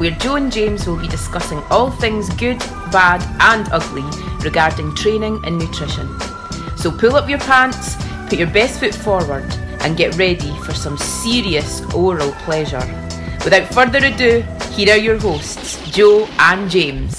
where 0.00 0.12
Joe 0.12 0.36
and 0.36 0.50
James 0.50 0.86
will 0.86 0.96
be 0.96 1.06
discussing 1.08 1.58
all 1.70 1.90
things 1.90 2.30
good, 2.30 2.58
bad, 2.90 3.20
and 3.38 3.70
ugly 3.70 4.02
regarding 4.42 4.94
training 4.94 5.42
and 5.44 5.58
nutrition. 5.58 6.08
So 6.78 6.90
pull 6.90 7.16
up 7.16 7.28
your 7.28 7.38
pants, 7.40 7.96
put 8.30 8.38
your 8.38 8.48
best 8.48 8.80
foot 8.80 8.94
forward, 8.94 9.44
and 9.80 9.98
get 9.98 10.16
ready 10.16 10.56
for 10.60 10.72
some 10.72 10.96
serious 10.96 11.82
oral 11.92 12.32
pleasure. 12.46 12.80
Without 13.44 13.74
further 13.74 13.98
ado, 13.98 14.40
here 14.72 14.94
are 14.94 14.96
your 14.96 15.18
hosts, 15.18 15.78
Joe 15.90 16.26
and 16.38 16.70
James. 16.70 17.18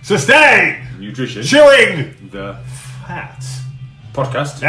Sustain! 0.00 0.86
Nutrition. 0.98 1.42
Chewing! 1.42 2.30
The 2.30 2.56
Fat. 3.06 3.44
podcast. 4.14 4.62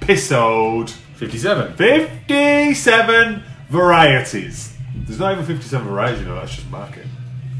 Episode 0.00 0.88
57. 1.16 1.74
57 1.74 3.42
varieties. 3.68 4.72
There's 4.94 5.18
not 5.18 5.32
even 5.32 5.44
57 5.44 5.86
varieties, 5.86 6.20
you 6.20 6.28
know, 6.28 6.34
that's 6.36 6.54
just 6.54 6.70
market. 6.70 7.06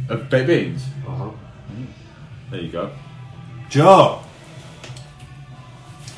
Of 0.08 0.28
baked 0.28 0.46
beans. 0.46 0.84
Uh-huh. 1.06 1.30
There 2.50 2.60
you 2.60 2.70
go. 2.70 2.92
Joe, 3.68 4.20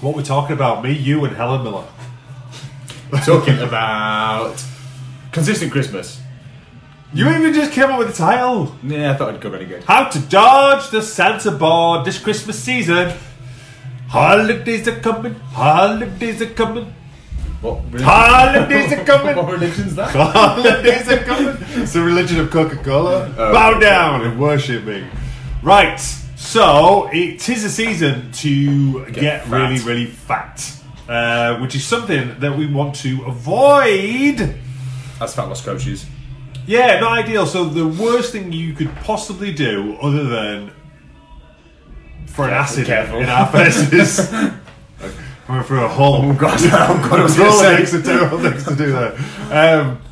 what 0.00 0.16
we're 0.16 0.22
talking 0.22 0.54
about, 0.54 0.82
me, 0.82 0.92
you, 0.92 1.24
and 1.24 1.36
Helen 1.36 1.62
Miller. 1.62 1.86
Talking 3.24 3.60
about 3.60 4.64
consistent 5.30 5.70
Christmas. 5.70 6.20
You 7.12 7.30
even 7.30 7.54
just 7.54 7.70
came 7.70 7.84
up 7.84 7.98
with 8.00 8.08
the 8.08 8.14
title. 8.14 8.74
Yeah, 8.82 9.12
I 9.12 9.16
thought 9.16 9.34
I'd 9.34 9.40
go 9.40 9.50
good. 9.50 9.84
How 9.84 10.08
to 10.08 10.18
dodge 10.18 10.90
the 10.90 11.00
Santa 11.00 11.52
board 11.52 12.04
this 12.04 12.18
Christmas 12.18 12.58
season. 12.58 13.12
Holidays 14.08 14.88
are 14.88 14.98
coming, 14.98 15.34
holidays 15.34 16.42
are 16.42 16.46
coming, 16.46 16.92
holidays 17.64 18.92
are 18.92 19.04
coming. 19.04 19.36
what 19.36 19.50
religion's 19.50 19.94
that? 19.96 20.10
Holidays 20.14 21.08
are 21.08 21.24
coming. 21.24 21.56
It's 21.82 21.92
the 21.92 22.02
religion 22.02 22.38
of 22.40 22.50
Coca 22.50 22.76
Cola. 22.76 23.28
Bow 23.36 23.78
down 23.78 24.22
and 24.22 24.38
worship 24.38 24.84
me. 24.84 25.04
Right. 25.62 26.00
So 26.36 27.08
it 27.12 27.48
is 27.48 27.64
a 27.64 27.70
season 27.70 28.30
to 28.32 29.06
get, 29.06 29.44
fat. 29.44 29.50
really, 29.50 29.80
really 29.82 30.06
fat, 30.06 30.72
uh, 31.08 31.58
which 31.58 31.74
is 31.74 31.84
something 31.84 32.38
that 32.38 32.56
we 32.56 32.66
want 32.66 32.94
to 32.96 33.24
avoid. 33.24 34.54
As 35.20 35.34
fat 35.34 35.44
loss 35.44 35.64
coaches. 35.64 36.06
Yeah, 36.66 37.00
not 37.00 37.12
ideal. 37.12 37.46
So 37.46 37.64
the 37.64 37.86
worst 37.86 38.32
thing 38.32 38.52
you 38.52 38.72
could 38.72 38.94
possibly 38.96 39.52
do, 39.52 39.96
other 40.00 40.24
than 40.24 40.70
for 42.26 42.46
an 42.46 42.54
acid 42.54 42.88
in 42.88 43.28
our 43.28 43.46
faces, 43.50 44.18
coming 45.46 45.62
through 45.62 45.84
a 45.84 45.88
hole. 45.88 46.20
Oh 46.22 46.32
god, 46.34 46.58
oh 46.62 47.08
god, 47.08 47.20
I 47.20 47.22
was 47.22 47.36
to 47.36 47.76
things 47.76 47.90
to 47.90 48.02
terrible 48.02 48.38
things 48.38 48.64
to 48.64 48.74
do 48.74 48.92
there. 48.92 49.16
Um, 49.50 50.02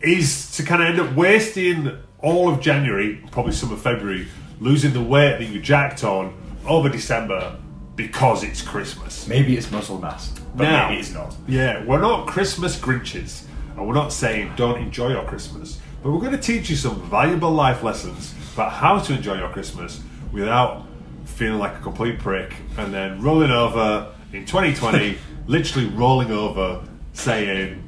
is 0.00 0.56
to 0.56 0.62
kind 0.62 0.82
of 0.82 0.88
end 0.88 1.00
up 1.00 1.14
wasting 1.16 1.96
all 2.18 2.48
of 2.48 2.60
January, 2.60 3.22
probably 3.30 3.52
some 3.52 3.72
of 3.72 3.80
February, 3.80 4.28
losing 4.60 4.92
the 4.92 5.02
weight 5.02 5.38
that 5.38 5.44
you 5.44 5.60
jacked 5.60 6.04
on 6.04 6.34
over 6.66 6.88
December 6.88 7.58
because 7.96 8.42
it's 8.42 8.62
Christmas. 8.62 9.26
Maybe 9.26 9.56
it's 9.56 9.70
muscle 9.70 9.98
mass, 9.98 10.30
but 10.54 10.64
Now- 10.64 10.88
maybe 10.88 11.00
it's 11.00 11.12
not. 11.12 11.34
Yeah, 11.46 11.84
we're 11.84 12.00
not 12.00 12.26
Christmas 12.26 12.78
Grinches, 12.78 13.44
and 13.76 13.86
we're 13.86 13.94
not 13.94 14.12
saying 14.12 14.52
don't 14.56 14.80
enjoy 14.80 15.10
your 15.10 15.24
Christmas, 15.24 15.78
but 16.02 16.10
we're 16.10 16.20
going 16.20 16.32
to 16.32 16.38
teach 16.38 16.70
you 16.70 16.76
some 16.76 17.00
valuable 17.08 17.50
life 17.50 17.82
lessons 17.82 18.34
about 18.54 18.72
how 18.72 18.98
to 18.98 19.14
enjoy 19.14 19.36
your 19.38 19.50
Christmas 19.50 20.00
without 20.32 20.86
feeling 21.24 21.58
like 21.58 21.74
a 21.76 21.80
complete 21.80 22.18
prick 22.18 22.52
and 22.76 22.92
then 22.92 23.20
rolling 23.22 23.50
over 23.50 24.08
in 24.32 24.44
2020, 24.46 25.18
literally 25.46 25.88
rolling 25.88 26.30
over, 26.30 26.82
saying, 27.12 27.82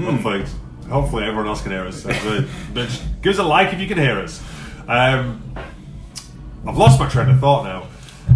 hopefully, 0.00 0.44
hopefully 0.88 1.24
everyone 1.24 1.46
else 1.46 1.62
can 1.62 1.72
hear 1.72 1.84
us. 1.86 2.02
But- 2.04 2.44
but 2.74 3.02
give 3.22 3.32
us 3.34 3.38
a 3.38 3.42
like 3.42 3.72
if 3.72 3.80
you 3.80 3.86
can 3.86 3.98
hear 3.98 4.18
us. 4.18 4.42
Um, 4.88 5.42
I've 6.66 6.76
lost 6.76 6.98
my 7.00 7.08
train 7.08 7.28
of 7.28 7.40
thought 7.40 7.64
now. 7.64 7.86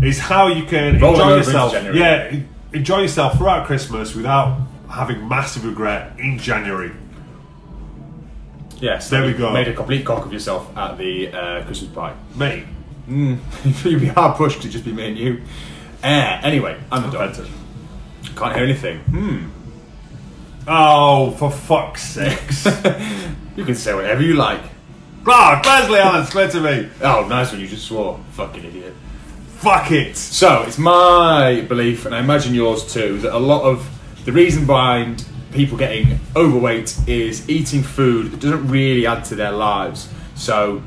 Is 0.07 0.19
how 0.19 0.49
you 0.49 0.65
can 0.65 1.01
Rolling 1.01 1.21
enjoy 1.21 1.23
over 1.23 1.37
into 1.39 1.47
yourself. 1.47 1.73
January. 1.73 1.99
Yeah, 1.99 2.29
en- 2.33 2.49
enjoy 2.73 3.01
yourself 3.03 3.37
throughout 3.37 3.67
Christmas 3.67 4.15
without 4.15 4.59
having 4.91 5.27
massive 5.29 5.65
regret 5.65 6.19
in 6.19 6.39
January. 6.39 6.93
Yes, 8.81 9.09
There 9.09 9.23
we 9.23 9.29
you 9.29 9.39
go. 9.39 9.53
Made 9.53 9.69
a 9.69 9.73
complete 9.73 10.05
cock 10.05 10.27
of 10.27 10.33
yourself 10.33 10.77
at 10.77 10.99
the 10.99 11.29
uh, 11.33 11.65
Christmas 11.65 11.91
pie. 11.93 12.15
Mate, 12.35 12.65
You'd 13.09 13.41
be 14.01 14.07
hard 14.09 14.37
pushed 14.37 14.61
to 14.63 14.69
just 14.69 14.85
be 14.85 14.93
me 14.93 15.09
and 15.09 15.17
you. 15.17 15.41
Uh, 16.03 16.41
anyway, 16.43 16.79
I'm 16.93 17.03
the 17.03 17.11
doctor. 17.11 17.47
Can't 18.37 18.55
hear 18.55 18.65
anything. 18.65 18.99
Hmm. 19.01 19.49
Oh, 20.69 21.31
for 21.33 21.51
fuck's 21.51 22.03
sakes. 22.03 22.67
You 23.57 23.65
can 23.65 23.75
say 23.75 23.95
whatever 23.95 24.23
you 24.23 24.35
like. 24.35 24.61
Ah, 25.27 25.63
Leslie 25.65 25.99
Allen, 25.99 26.27
swear 26.27 26.47
to 26.51 26.61
me. 26.61 26.91
Oh, 27.01 27.27
nice 27.27 27.53
one, 27.53 27.61
you 27.61 27.67
just 27.67 27.87
swore. 27.87 28.21
Fucking 28.33 28.63
idiot. 28.63 28.95
Fuck 29.57 29.91
it. 29.93 30.15
So 30.15 30.63
it's 30.65 30.77
my 30.77 31.63
belief, 31.63 32.05
and 32.05 32.15
I 32.15 32.21
imagine 32.21 32.55
yours 32.55 32.93
too, 32.93 33.19
that 33.21 33.35
a 33.35 33.39
lot 33.39 33.63
of 33.63 33.89
the 34.27 34.33
reason 34.33 34.67
behind 34.67 35.25
people 35.53 35.79
getting 35.79 36.21
overweight 36.37 36.95
is 37.09 37.49
eating 37.49 37.83
food 37.83 38.31
that 38.33 38.41
doesn't 38.41 38.69
really 38.69 39.07
add 39.07 39.25
to 39.25 39.35
their 39.35 39.53
lives. 39.53 40.11
So 40.35 40.83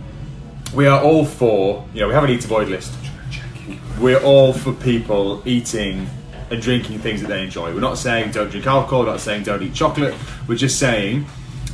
we 0.75 0.85
are 0.85 1.01
all 1.01 1.25
for, 1.25 1.87
you 1.95 2.01
know, 2.01 2.07
we 2.09 2.13
have 2.13 2.23
an 2.23 2.29
eat 2.29 2.41
to 2.41 2.47
avoid 2.47 2.67
list. 2.67 2.93
We're 3.99 4.21
all 4.23 4.53
for 4.53 4.71
people 4.71 5.41
eating 5.45 6.09
and 6.49 6.61
drinking 6.61 6.99
things 6.99 7.21
that 7.21 7.27
they 7.27 7.43
enjoy. 7.43 7.73
We're 7.73 7.81
not 7.81 7.97
saying 7.97 8.31
don't 8.31 8.49
drink 8.49 8.65
alcohol. 8.65 9.01
We're 9.01 9.11
not 9.11 9.19
saying 9.19 9.43
don't 9.43 9.61
eat 9.61 9.73
chocolate. 9.73 10.15
We're 10.47 10.55
just 10.55 10.79
saying 10.79 11.25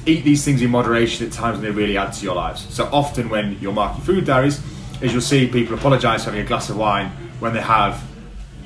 eat 0.08 0.24
these 0.24 0.44
things 0.44 0.62
in 0.62 0.72
moderation 0.72 1.28
at 1.28 1.32
times 1.32 1.60
when 1.60 1.66
they 1.66 1.72
really 1.72 1.98
add 1.98 2.14
to 2.14 2.24
your 2.24 2.36
lives. 2.36 2.66
So 2.74 2.90
often 2.92 3.30
when 3.30 3.60
you're 3.60 3.74
marking 3.74 4.04
food 4.04 4.26
diaries, 4.26 4.60
is 5.02 5.12
you'll 5.12 5.22
see 5.22 5.48
people 5.48 5.76
apologise 5.76 6.24
for 6.24 6.32
having 6.32 6.46
a 6.46 6.48
glass 6.48 6.70
of 6.70 6.78
wine 6.78 7.10
when 7.40 7.54
they 7.54 7.62
have 7.62 8.04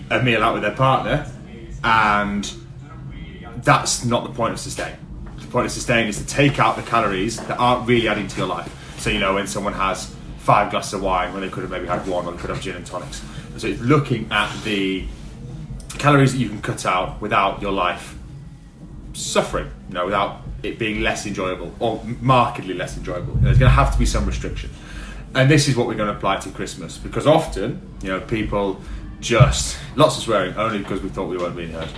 a 0.10 0.22
meal 0.22 0.44
out 0.44 0.54
with 0.54 0.64
their 0.64 0.76
partner, 0.76 1.30
and 1.84 2.54
that's 3.58 4.06
not 4.06 4.24
the 4.24 4.30
point 4.30 4.54
of 4.54 4.60
sustain. 4.60 4.96
The 5.40 5.48
point 5.48 5.66
of 5.66 5.72
sustain 5.72 6.08
is 6.08 6.18
to 6.18 6.26
take 6.26 6.60
out 6.60 6.76
the 6.76 6.84
calories 6.84 7.38
that 7.38 7.60
aren't 7.60 7.88
really 7.88 8.08
adding 8.08 8.28
to 8.28 8.38
your 8.38 8.48
life. 8.48 8.74
So 9.00 9.10
you 9.10 9.20
know 9.20 9.34
when 9.34 9.48
someone 9.48 9.74
has 9.74 10.16
five 10.38 10.72
glasses 10.72 10.94
of 10.94 11.02
wine 11.02 11.34
when 11.34 11.42
they 11.42 11.50
could 11.50 11.64
have 11.64 11.72
maybe 11.72 11.88
had 11.88 12.08
one, 12.08 12.26
or 12.26 12.34
could 12.34 12.50
have 12.50 12.62
gin 12.62 12.76
and 12.76 12.86
tonics. 12.86 13.24
So 13.60 13.68
it's 13.68 13.82
looking 13.82 14.32
at 14.32 14.50
the 14.64 15.06
calories 15.98 16.32
that 16.32 16.40
you 16.40 16.48
can 16.48 16.62
cut 16.62 16.86
out 16.86 17.20
without 17.20 17.62
your 17.62 17.74
life 17.74 18.18
suffering, 19.14 19.70
you 19.90 19.96
know, 19.96 20.06
without 20.06 20.42
it 20.64 20.80
being 20.80 21.02
less 21.02 21.26
enjoyable 21.26 21.74
or 21.80 22.02
markedly 22.22 22.74
less 22.74 22.96
enjoyable. 22.96 23.34
There's 23.36 23.58
going 23.58 23.70
to 23.70 23.76
have 23.76 23.92
to 23.92 24.00
be 24.00 24.06
some 24.06 24.26
restriction. 24.26 24.70
And 25.36 25.52
this 25.52 25.68
is 25.68 25.76
what 25.76 25.88
we're 25.88 25.96
going 25.96 26.10
to 26.10 26.16
apply 26.16 26.38
to 26.38 26.50
Christmas 26.52 26.98
because 26.98 27.28
often, 27.28 27.82
you 28.02 28.08
know, 28.08 28.22
people 28.22 28.82
just 29.20 29.78
lots 29.96 30.18
of 30.18 30.24
swearing 30.24 30.56
only 30.56 30.80
because 30.80 31.02
we 31.02 31.10
thought 31.10 31.28
we 31.28 31.38
weren't 31.38 31.56
being 31.56 31.72
heard. 31.72 31.90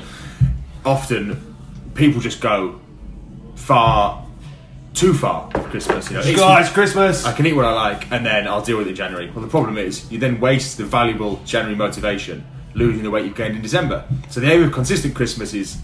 Often, 0.83 1.55
people 1.93 2.21
just 2.21 2.41
go 2.41 2.81
far, 3.55 4.20
too 4.93 5.13
far 5.13 5.47
with 5.53 5.63
Christmas. 5.69 6.09
You 6.09 6.15
know, 6.15 6.19
It's- 6.21 6.35
Guys, 6.35 6.69
oh, 6.69 6.73
Christmas. 6.73 7.25
I 7.25 7.31
can 7.33 7.45
eat 7.45 7.53
what 7.53 7.65
I 7.65 7.73
like 7.73 8.11
and 8.11 8.25
then 8.25 8.47
I'll 8.47 8.61
deal 8.61 8.77
with 8.77 8.87
it 8.87 8.91
in 8.91 8.95
January. 8.95 9.31
Well, 9.33 9.41
the 9.43 9.49
problem 9.49 9.77
is 9.77 10.09
you 10.11 10.19
then 10.19 10.39
waste 10.39 10.77
the 10.77 10.83
valuable 10.85 11.41
January 11.45 11.75
motivation 11.75 12.43
losing 12.73 13.03
the 13.03 13.09
weight 13.11 13.25
you've 13.25 13.35
gained 13.35 13.55
in 13.55 13.61
December. 13.61 14.03
So 14.29 14.39
the 14.39 14.51
aim 14.51 14.63
of 14.63 14.71
consistent 14.71 15.13
Christmas 15.15 15.53
is, 15.53 15.77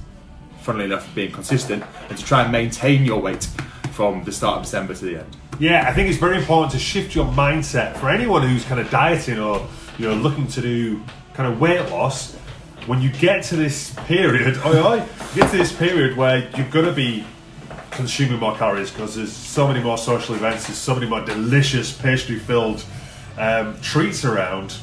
funnily 0.61 0.85
enough, 0.85 1.07
being 1.15 1.31
consistent 1.31 1.83
and 2.09 2.17
to 2.17 2.23
try 2.23 2.43
and 2.43 2.51
maintain 2.51 3.03
your 3.05 3.19
weight 3.21 3.47
from 3.91 4.23
the 4.23 4.31
start 4.31 4.57
of 4.59 4.63
December 4.63 4.93
to 4.93 5.05
the 5.05 5.17
end. 5.17 5.37
Yeah, 5.59 5.85
I 5.87 5.93
think 5.93 6.07
it's 6.09 6.19
very 6.19 6.37
important 6.37 6.71
to 6.73 6.79
shift 6.79 7.15
your 7.15 7.25
mindset 7.25 7.97
for 7.97 8.09
anyone 8.09 8.43
who's 8.47 8.63
kind 8.65 8.79
of 8.79 8.89
dieting 8.91 9.39
or 9.39 9.65
you 9.97 10.07
know 10.07 10.13
looking 10.15 10.47
to 10.49 10.61
do 10.61 11.01
kind 11.33 11.51
of 11.51 11.59
weight 11.59 11.79
loss. 11.89 12.35
When 12.85 13.01
you 13.01 13.09
get 13.09 13.43
to 13.45 13.55
this 13.55 13.93
period, 14.05 14.57
oi, 14.65 14.77
oi, 14.85 15.03
get 15.35 15.49
to 15.51 15.57
this 15.57 15.71
period 15.73 16.15
where 16.15 16.47
you're 16.55 16.69
gonna 16.69 16.91
be 16.93 17.25
consuming 17.97 18.39
more 18.39 18.55
calories 18.55 18.89
because 18.89 19.15
there's 19.15 19.33
so 19.33 19.67
many 19.67 19.81
more 19.81 19.97
social 19.97 20.35
events, 20.35 20.67
there's 20.67 20.77
so 20.77 20.95
many 20.95 21.07
more 21.07 21.25
delicious 21.25 21.91
pastry-filled 21.91 22.85
um, 23.37 23.79
treats 23.81 24.23
around. 24.23 24.77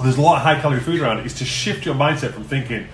There's 0.00 0.18
a 0.18 0.20
lot 0.20 0.36
of 0.36 0.42
high-calorie 0.42 0.80
food 0.80 1.00
around. 1.00 1.26
Is 1.26 1.34
to 1.34 1.44
shift 1.44 1.84
your 1.84 1.94
mindset 1.94 2.32
from 2.32 2.44
thinking 2.44 2.86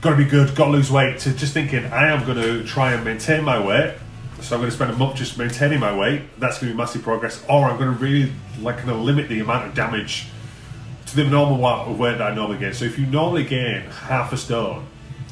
got 0.00 0.10
to 0.10 0.16
be 0.16 0.24
good, 0.24 0.54
got 0.54 0.66
to 0.66 0.70
lose 0.70 0.90
weight, 0.90 1.18
to 1.20 1.32
just 1.32 1.52
thinking 1.52 1.84
I 1.86 2.08
am 2.08 2.24
going 2.24 2.38
to 2.38 2.64
try 2.64 2.92
and 2.92 3.04
maintain 3.04 3.44
my 3.44 3.64
weight. 3.64 3.94
So 4.40 4.54
I'm 4.54 4.60
going 4.60 4.70
to 4.70 4.76
spend 4.76 4.92
a 4.92 4.96
month 4.96 5.16
just 5.16 5.36
maintaining 5.36 5.80
my 5.80 5.96
weight. 5.96 6.22
That's 6.38 6.58
going 6.58 6.70
to 6.70 6.74
be 6.74 6.78
massive 6.78 7.02
progress. 7.02 7.44
Or 7.48 7.64
I'm 7.64 7.76
going 7.76 7.92
to 7.92 7.98
really 7.98 8.32
like 8.60 8.84
limit 8.86 9.28
the 9.28 9.40
amount 9.40 9.66
of 9.66 9.74
damage 9.74 10.28
to 11.06 11.16
the 11.16 11.24
normal 11.24 11.58
weight 11.94 12.18
that 12.18 12.32
I 12.32 12.34
normally 12.34 12.58
gain. 12.58 12.72
So 12.72 12.84
if 12.84 12.98
you 12.98 13.06
normally 13.06 13.44
gain 13.44 13.82
half 13.82 14.32
a 14.32 14.36
stone 14.36 14.86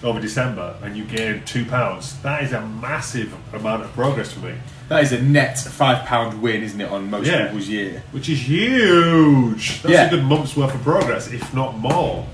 over 0.06 0.20
December 0.20 0.76
and 0.82 0.96
you 0.96 1.04
gain 1.04 1.42
two 1.44 1.64
pounds, 1.64 2.18
that 2.22 2.42
is 2.44 2.52
a 2.52 2.60
massive 2.60 3.34
amount 3.54 3.82
of 3.82 3.92
progress 3.92 4.32
for 4.32 4.40
me, 4.40 4.54
That 4.88 5.02
is 5.02 5.10
a 5.12 5.20
net 5.20 5.58
five 5.58 6.06
pound 6.06 6.40
win, 6.40 6.62
isn't 6.62 6.80
it, 6.80 6.88
on 6.90 7.10
most 7.10 7.26
Yeah. 7.26 7.46
people's 7.46 7.68
year? 7.68 8.02
which 8.12 8.28
is 8.28 8.46
huge. 8.48 9.82
That's 9.82 9.92
Yeah. 9.92 10.06
a 10.06 10.10
good 10.10 10.22
month's 10.24 10.56
worth 10.56 10.74
of 10.74 10.82
progress, 10.82 11.26
if 11.28 11.52
not 11.52 11.76
more. 11.78 12.26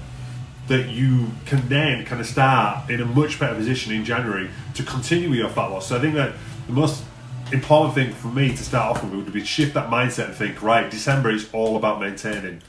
That 0.69 0.89
you 0.91 1.33
can 1.47 1.69
then 1.69 2.05
kind 2.05 2.21
of 2.21 2.27
start 2.27 2.89
in 2.91 3.01
a 3.01 3.05
much 3.05 3.39
better 3.41 3.55
position 3.55 3.93
in 3.93 4.05
January 4.05 4.49
to 4.75 4.83
continue 4.83 5.31
with 5.31 5.39
your 5.39 5.49
fat 5.49 5.67
loss. 5.67 5.89
So 5.89 5.97
I 5.97 6.01
think 6.01 6.15
that 6.15 6.33
the 6.67 6.73
most 6.73 7.03
important 7.53 7.95
thing 7.95 8.13
for 8.15 8.29
me 8.29 8.51
to 8.51 8.63
start 8.63 8.97
off 8.97 9.03
with 9.05 9.13
would 9.13 9.33
be 9.33 9.41
to 9.41 9.47
shift 9.47 9.75
that 9.75 9.91
mindset 9.91 10.27
and 10.27 10.35
think, 10.35 10.63
right, 10.63 10.91
December 10.91 11.31
is 11.31 11.47
all 11.53 11.77
about 11.77 12.01
maintaining. 12.01 12.61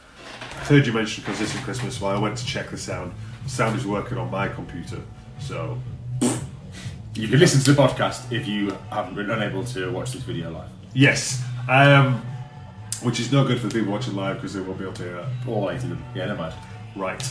I 0.61 0.65
heard 0.65 0.87
you 0.87 0.93
mention 0.93 1.23
consistent 1.23 1.63
Christmas, 1.63 1.97
so 1.97 2.07
I 2.07 2.17
went 2.17 2.37
to 2.37 2.45
check 2.45 2.71
the 2.71 2.77
sound. 2.77 3.11
Sound 3.47 3.77
is 3.77 3.85
working 3.85 4.17
on 4.17 4.31
my 4.31 4.47
computer, 4.47 4.99
so 5.39 5.77
You 7.15 7.27
can 7.27 7.39
listen 7.39 7.61
to 7.61 7.73
the 7.73 7.81
podcast 7.81 8.31
if 8.31 8.47
you 8.47 8.75
haven't 8.89 9.15
been 9.15 9.29
unable 9.29 9.63
to 9.65 9.91
watch 9.91 10.11
this 10.13 10.23
video 10.23 10.49
live. 10.51 10.69
yes. 10.93 11.43
Um, 11.69 12.21
which 13.03 13.19
is 13.19 13.31
no 13.31 13.45
good 13.45 13.59
for 13.59 13.67
the 13.67 13.73
people 13.79 13.91
watching 13.91 14.15
live 14.15 14.37
because 14.37 14.53
they 14.53 14.61
won't 14.61 14.77
be 14.77 14.83
able 14.85 14.93
to 14.95 15.03
hear 15.03 15.15
that. 15.15 15.27
All 15.47 15.69
eight 15.69 15.83
of 15.83 15.89
them. 15.89 16.03
Yeah, 16.15 16.25
never 16.25 16.41
mind. 16.41 16.53
Right. 16.95 17.21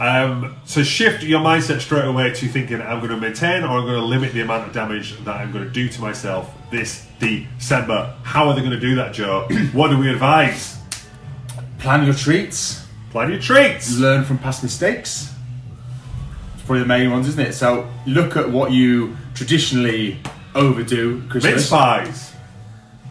Um, 0.00 0.56
so 0.64 0.82
shift 0.82 1.22
your 1.22 1.40
mindset 1.40 1.80
straight 1.80 2.04
away 2.06 2.32
to 2.32 2.48
thinking 2.48 2.80
I'm 2.80 2.98
going 2.98 3.10
to 3.10 3.16
maintain 3.16 3.62
or 3.62 3.78
I'm 3.78 3.84
going 3.84 3.98
to 4.00 4.04
limit 4.04 4.32
the 4.32 4.40
amount 4.42 4.66
of 4.68 4.72
damage 4.72 5.22
that 5.24 5.36
I'm 5.36 5.52
going 5.52 5.64
to 5.64 5.70
do 5.70 5.88
to 5.88 6.00
myself 6.00 6.52
this 6.70 7.06
December. 7.18 8.14
How 8.22 8.48
are 8.48 8.54
they 8.54 8.60
going 8.60 8.72
to 8.72 8.80
do 8.80 8.94
that, 8.96 9.12
Joe? 9.12 9.46
what 9.72 9.88
do 9.88 9.98
we 9.98 10.10
advise? 10.10 10.78
Plan 11.78 12.04
your 12.04 12.14
treats. 12.14 12.86
Plan 13.10 13.30
your 13.30 13.40
treats. 13.40 13.96
learn 13.98 14.24
from 14.24 14.38
past 14.38 14.62
mistakes. 14.62 15.34
Probably 16.68 16.82
the 16.82 16.86
main 16.86 17.10
ones, 17.10 17.26
isn't 17.28 17.40
it? 17.40 17.54
So 17.54 17.88
look 18.06 18.36
at 18.36 18.50
what 18.50 18.72
you 18.72 19.16
traditionally 19.32 20.20
overdo 20.54 21.26
Christmas. 21.30 21.54
Mince 21.54 21.70
pies. 21.70 22.32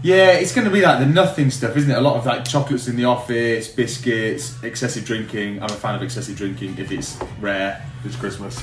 Yeah, 0.04 0.34
it's 0.34 0.54
going 0.54 0.66
to 0.66 0.72
be 0.72 0.82
like 0.82 1.00
the 1.00 1.08
nothing 1.08 1.50
stuff, 1.50 1.76
isn't 1.76 1.90
it? 1.90 1.98
A 1.98 2.02
lot 2.02 2.18
of 2.18 2.26
like 2.28 2.46
chocolates 2.46 2.88
in 2.88 2.96
the 2.96 3.06
office, 3.06 3.68
biscuits, 3.68 4.62
excessive 4.62 5.06
drinking. 5.06 5.58
I'm 5.58 5.72
a 5.72 5.74
fan 5.74 5.96
of 5.96 6.04
excessive 6.04 6.38
drinking 6.38 6.78
if 6.78 6.92
it's 6.92 7.18
rare. 7.40 7.84
It's 8.06 8.16
Christmas. 8.16 8.62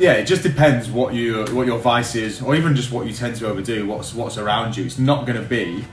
Yeah, 0.00 0.14
it 0.14 0.24
just 0.24 0.42
depends 0.42 0.90
what 0.90 1.14
you 1.14 1.44
what 1.52 1.68
your 1.68 1.78
vice 1.78 2.16
is, 2.16 2.42
or 2.42 2.56
even 2.56 2.74
just 2.74 2.90
what 2.90 3.06
you 3.06 3.12
tend 3.12 3.36
to 3.36 3.46
overdo. 3.46 3.86
What's 3.86 4.14
what's 4.14 4.36
around 4.36 4.76
you. 4.76 4.84
It's 4.84 4.98
not 4.98 5.28
going 5.28 5.40
to 5.40 5.48
be, 5.48 5.84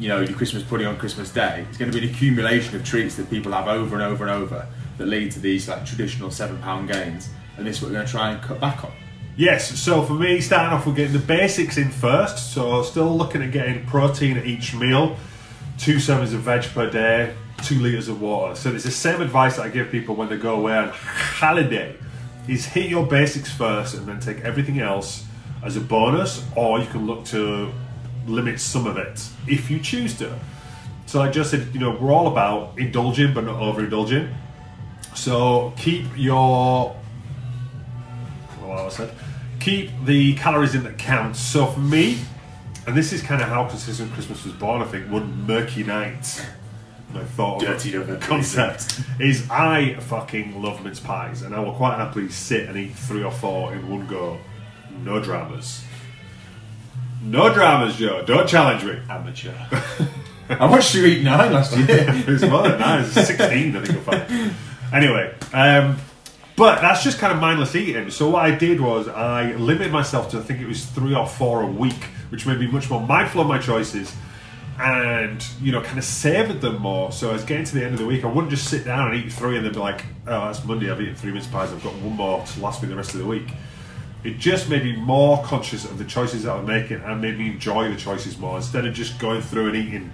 you 0.00 0.08
know, 0.08 0.18
your 0.18 0.36
Christmas 0.36 0.64
pudding 0.64 0.88
on 0.88 0.98
Christmas 0.98 1.30
Day. 1.30 1.64
It's 1.68 1.78
going 1.78 1.92
to 1.92 1.96
be 1.96 2.04
an 2.04 2.12
accumulation 2.12 2.74
of 2.74 2.84
treats 2.84 3.14
that 3.14 3.30
people 3.30 3.52
have 3.52 3.68
over 3.68 3.94
and 3.94 4.02
over 4.02 4.24
and 4.24 4.32
over 4.32 4.66
that 4.96 5.06
lead 5.06 5.30
to 5.30 5.38
these 5.38 5.68
like 5.68 5.86
traditional 5.86 6.32
seven 6.32 6.58
pound 6.58 6.88
gains. 6.88 7.28
And 7.58 7.66
this 7.66 7.76
is 7.76 7.82
what 7.82 7.88
we're 7.88 7.96
going 7.96 8.06
to 8.06 8.12
try 8.12 8.30
and 8.30 8.40
cut 8.40 8.60
back 8.60 8.84
on. 8.84 8.92
Yes, 9.36 9.78
so 9.78 10.02
for 10.02 10.14
me, 10.14 10.40
starting 10.40 10.72
off 10.72 10.86
with 10.86 10.96
getting 10.96 11.12
the 11.12 11.18
basics 11.18 11.76
in 11.76 11.90
first. 11.90 12.52
So 12.52 12.82
still 12.82 13.16
looking 13.16 13.42
at 13.42 13.52
getting 13.52 13.84
protein 13.86 14.36
at 14.36 14.46
each 14.46 14.74
meal, 14.74 15.16
two 15.76 15.96
servings 15.96 16.34
of 16.34 16.40
veg 16.40 16.64
per 16.64 16.88
day, 16.90 17.34
two 17.62 17.78
litres 17.80 18.08
of 18.08 18.20
water. 18.20 18.54
So 18.54 18.72
it's 18.74 18.84
the 18.84 18.90
same 18.90 19.20
advice 19.20 19.56
that 19.56 19.66
I 19.66 19.68
give 19.68 19.90
people 19.90 20.14
when 20.14 20.28
they 20.28 20.36
go 20.36 20.54
away 20.56 20.76
on 20.76 20.88
holiday. 20.88 21.96
Is 22.48 22.64
hit 22.64 22.88
your 22.88 23.06
basics 23.06 23.52
first 23.52 23.94
and 23.94 24.06
then 24.06 24.20
take 24.20 24.40
everything 24.40 24.80
else 24.80 25.26
as 25.62 25.76
a 25.76 25.80
bonus, 25.80 26.44
or 26.56 26.80
you 26.80 26.86
can 26.86 27.06
look 27.06 27.24
to 27.26 27.70
limit 28.26 28.58
some 28.58 28.86
of 28.86 28.96
it 28.96 29.28
if 29.46 29.70
you 29.70 29.78
choose 29.80 30.16
to. 30.18 30.38
So 31.06 31.20
I 31.20 31.30
just 31.30 31.50
said, 31.50 31.68
you 31.72 31.80
know, 31.80 31.90
we're 31.90 32.12
all 32.12 32.26
about 32.28 32.78
indulging 32.78 33.34
but 33.34 33.44
not 33.44 33.56
overindulging. 33.60 34.32
So 35.14 35.74
keep 35.76 36.06
your 36.16 36.96
I 38.88 38.90
said, 38.90 39.14
keep 39.60 39.90
the 40.04 40.34
calories 40.34 40.74
in 40.74 40.84
that 40.84 40.98
counts. 40.98 41.40
So 41.40 41.66
for 41.66 41.80
me, 41.80 42.18
and 42.86 42.96
this 42.96 43.12
is 43.12 43.22
kind 43.22 43.42
of 43.42 43.48
how 43.48 43.68
consistent 43.68 44.12
Christmas 44.12 44.44
was 44.44 44.54
born. 44.54 44.80
I 44.80 44.86
think 44.86 45.10
one 45.10 45.46
murky 45.46 45.84
night. 45.84 46.46
My 47.12 47.24
thought 47.24 47.60
Dirty 47.60 47.94
of 47.94 48.06
the 48.06 48.16
concept 48.16 49.00
is 49.18 49.48
I 49.50 49.94
fucking 49.94 50.62
love 50.62 50.84
mince 50.84 51.00
pies, 51.00 51.40
and 51.40 51.54
I 51.54 51.60
will 51.60 51.72
quite 51.72 51.96
happily 51.96 52.28
sit 52.28 52.68
and 52.68 52.76
eat 52.76 52.92
three 52.94 53.22
or 53.22 53.30
four 53.30 53.72
in 53.72 53.88
one 53.88 54.06
go. 54.06 54.38
No 55.02 55.18
dramas. 55.18 55.84
No 57.22 57.52
dramas, 57.52 57.96
Joe. 57.96 58.24
Don't 58.24 58.48
challenge 58.48 58.84
me. 58.84 58.98
Amateur. 59.08 59.54
I 60.50 60.66
watched 60.66 60.94
you 60.94 61.04
eat 61.06 61.24
nine 61.24 61.52
last 61.52 61.76
year. 61.76 61.86
it 61.90 62.26
was 62.26 62.42
more 62.42 62.62
than 62.62 62.78
that. 62.78 63.00
It 63.00 63.14
was 63.16 63.26
16, 63.26 63.76
I 63.76 63.80
think 63.80 63.92
you'll 63.92 64.02
find. 64.02 64.54
Anyway, 64.92 65.34
um, 65.52 65.98
but 66.58 66.80
that's 66.80 67.04
just 67.04 67.18
kind 67.18 67.32
of 67.32 67.40
mindless 67.40 67.74
eating. 67.74 68.10
So 68.10 68.28
what 68.28 68.44
I 68.44 68.50
did 68.54 68.80
was 68.80 69.08
I 69.08 69.52
limited 69.52 69.92
myself 69.92 70.30
to 70.32 70.38
I 70.38 70.42
think 70.42 70.60
it 70.60 70.66
was 70.66 70.84
three 70.84 71.14
or 71.14 71.26
four 71.26 71.62
a 71.62 71.66
week, 71.66 72.04
which 72.30 72.46
made 72.46 72.58
me 72.58 72.66
much 72.66 72.90
more 72.90 73.00
mindful 73.00 73.40
of 73.40 73.46
my 73.46 73.58
choices 73.58 74.14
and, 74.80 75.44
you 75.60 75.72
know, 75.72 75.80
kind 75.80 75.98
of 75.98 76.04
savoured 76.04 76.60
them 76.60 76.82
more. 76.82 77.12
So 77.12 77.30
as 77.32 77.44
getting 77.44 77.64
to 77.64 77.74
the 77.74 77.84
end 77.84 77.94
of 77.94 78.00
the 78.00 78.06
week, 78.06 78.24
I 78.24 78.26
wouldn't 78.26 78.50
just 78.50 78.68
sit 78.68 78.84
down 78.84 79.12
and 79.12 79.24
eat 79.24 79.32
three 79.32 79.56
and 79.56 79.64
then 79.64 79.72
be 79.72 79.78
like, 79.78 80.04
oh, 80.26 80.46
that's 80.46 80.64
Monday, 80.64 80.90
I've 80.90 81.00
eaten 81.00 81.14
three 81.14 81.32
mince 81.32 81.46
pies, 81.46 81.72
I've 81.72 81.82
got 81.82 81.94
one 81.94 82.16
more 82.16 82.44
to 82.44 82.60
last 82.60 82.82
me 82.82 82.88
the 82.88 82.96
rest 82.96 83.14
of 83.14 83.20
the 83.20 83.26
week. 83.26 83.52
It 84.24 84.38
just 84.38 84.68
made 84.68 84.82
me 84.82 84.96
more 84.96 85.42
conscious 85.44 85.84
of 85.84 85.96
the 85.96 86.04
choices 86.04 86.42
that 86.42 86.52
I'm 86.52 86.66
making 86.66 87.00
and 87.00 87.20
made 87.20 87.38
me 87.38 87.52
enjoy 87.52 87.88
the 87.88 87.96
choices 87.96 88.36
more 88.36 88.56
instead 88.56 88.84
of 88.84 88.94
just 88.94 89.18
going 89.18 89.42
through 89.42 89.68
and 89.68 89.76
eating 89.76 90.12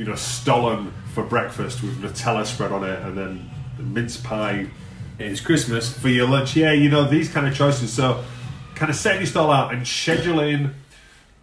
you 0.00 0.06
know, 0.06 0.14
Stollen 0.14 0.92
for 1.12 1.22
breakfast 1.22 1.82
with 1.82 2.00
Nutella 2.00 2.46
spread 2.46 2.72
on 2.72 2.84
it, 2.84 3.02
and 3.02 3.18
then 3.18 3.50
the 3.76 3.82
mince 3.82 4.16
pie 4.16 4.66
it's 5.20 5.40
Christmas. 5.40 5.92
for 5.96 6.08
your 6.08 6.26
lunch. 6.28 6.56
Yeah, 6.56 6.72
you 6.72 6.88
know, 6.88 7.04
these 7.08 7.28
kind 7.28 7.46
of 7.46 7.54
choices. 7.54 7.92
So, 7.92 8.24
kind 8.74 8.90
of 8.90 8.96
setting 8.96 9.20
your 9.20 9.26
stall 9.26 9.50
out 9.50 9.72
and 9.74 9.82
scheduling 9.82 10.72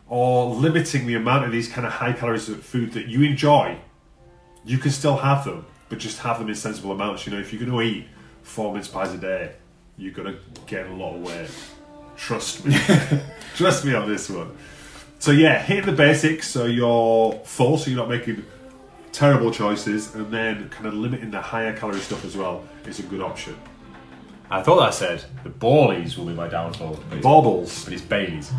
or 0.09 0.47
limiting 0.47 1.05
the 1.05 1.15
amount 1.15 1.45
of 1.45 1.51
these 1.51 1.67
kind 1.67 1.85
of 1.85 1.93
high 1.93 2.13
calories 2.13 2.49
of 2.49 2.63
food 2.63 2.93
that 2.93 3.07
you 3.07 3.21
enjoy. 3.21 3.77
You 4.65 4.77
can 4.77 4.91
still 4.91 5.17
have 5.17 5.45
them, 5.45 5.65
but 5.89 5.99
just 5.99 6.19
have 6.19 6.39
them 6.39 6.49
in 6.49 6.55
sensible 6.55 6.91
amounts. 6.91 7.25
You 7.25 7.33
know, 7.33 7.39
if 7.39 7.53
you're 7.53 7.63
going 7.63 7.71
to 7.71 7.81
eat 7.81 8.07
four 8.41 8.73
mince 8.73 8.87
pies 8.87 9.13
a 9.13 9.17
day, 9.17 9.53
you're 9.97 10.13
going 10.13 10.33
to 10.33 10.39
get 10.65 10.87
a 10.87 10.93
lot 10.93 11.15
of 11.15 11.21
weight. 11.21 11.49
Trust 12.15 12.65
me. 12.65 12.75
Trust 13.55 13.85
me 13.85 13.93
on 13.93 14.07
this 14.09 14.29
one. 14.29 14.57
So 15.19 15.31
yeah, 15.31 15.61
hitting 15.61 15.85
the 15.85 15.91
basics 15.91 16.47
so 16.47 16.65
you're 16.65 17.33
full, 17.43 17.77
so 17.77 17.89
you're 17.89 17.99
not 17.99 18.09
making 18.09 18.45
terrible 19.17 19.49
choices, 19.49 20.13
and 20.13 20.31
then 20.31 20.69
kind 20.69 20.85
of 20.85 20.93
limiting 20.93 21.31
the 21.31 21.41
higher 21.41 21.75
calorie 21.75 21.99
stuff 21.99 22.23
as 22.23 22.37
well 22.37 22.63
is 22.85 22.99
a 22.99 23.03
good 23.03 23.19
option. 23.19 23.55
I 24.51 24.61
thought 24.61 24.79
I 24.79 24.91
said 24.91 25.25
the 25.43 25.49
Bawleys 25.49 26.17
will 26.17 26.25
be 26.25 26.33
my 26.33 26.47
downfall. 26.47 26.99
Baubles. 27.21 27.83
but 27.83 27.93
it's 27.93 28.03
Bailey's. 28.03 28.51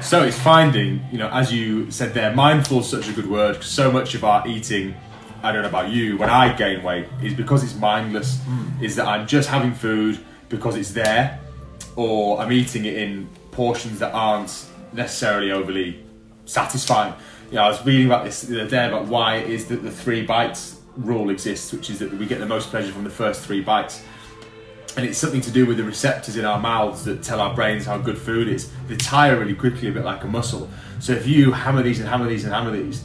So 0.00 0.22
it's 0.24 0.38
finding, 0.38 1.02
you 1.12 1.18
know, 1.18 1.28
as 1.28 1.52
you 1.52 1.90
said 1.90 2.14
there, 2.14 2.34
mindful 2.34 2.80
is 2.80 2.88
such 2.88 3.08
a 3.08 3.12
good 3.12 3.28
word 3.30 3.56
'cause 3.56 3.66
so 3.66 3.92
much 3.92 4.14
of 4.14 4.24
our 4.24 4.48
eating, 4.48 4.94
I 5.42 5.52
don't 5.52 5.62
know 5.62 5.68
about 5.68 5.90
you, 5.90 6.16
when 6.16 6.30
I 6.30 6.54
gain 6.54 6.82
weight 6.82 7.06
is 7.22 7.34
because 7.34 7.62
it's 7.62 7.74
mindless, 7.74 8.40
hmm. 8.40 8.82
is 8.82 8.96
that 8.96 9.06
I'm 9.06 9.26
just 9.26 9.50
having 9.50 9.74
food 9.74 10.18
because 10.48 10.74
it's 10.76 10.92
there, 10.92 11.38
or 11.96 12.40
I'm 12.40 12.50
eating 12.50 12.86
it 12.86 12.94
in 12.94 13.28
portions 13.50 13.98
that 13.98 14.12
aren't 14.14 14.64
necessarily 14.92 15.52
overly 15.52 16.02
satisfying. 16.46 17.12
You 17.52 17.58
know, 17.58 17.64
I 17.64 17.68
was 17.68 17.84
reading 17.84 18.06
about 18.06 18.24
this 18.24 18.40
the 18.40 18.62
other 18.62 18.70
day 18.70 18.88
about 18.88 19.08
why 19.08 19.36
it 19.36 19.50
is 19.50 19.66
that 19.66 19.82
the 19.82 19.90
three 19.90 20.24
bites 20.24 20.80
rule 20.96 21.28
exists, 21.28 21.70
which 21.70 21.90
is 21.90 21.98
that 21.98 22.10
we 22.10 22.24
get 22.24 22.38
the 22.38 22.46
most 22.46 22.70
pleasure 22.70 22.90
from 22.90 23.04
the 23.04 23.10
first 23.10 23.42
three 23.42 23.60
bites 23.60 24.02
and 24.96 25.04
it's 25.04 25.18
something 25.18 25.42
to 25.42 25.50
do 25.50 25.66
with 25.66 25.76
the 25.76 25.84
receptors 25.84 26.38
in 26.38 26.46
our 26.46 26.58
mouths 26.58 27.04
that 27.04 27.22
tell 27.22 27.40
our 27.40 27.54
brains 27.54 27.84
how 27.84 27.98
good 27.98 28.16
food 28.16 28.48
is. 28.48 28.70
They 28.88 28.96
tire 28.96 29.38
really 29.38 29.54
quickly, 29.54 29.88
a 29.88 29.92
bit 29.92 30.02
like 30.02 30.24
a 30.24 30.28
muscle. 30.28 30.66
So 30.98 31.12
if 31.12 31.26
you 31.26 31.52
hammer 31.52 31.82
these 31.82 32.00
and 32.00 32.08
hammer 32.08 32.26
these 32.26 32.44
and 32.44 32.54
hammer 32.54 32.70
these, 32.70 33.04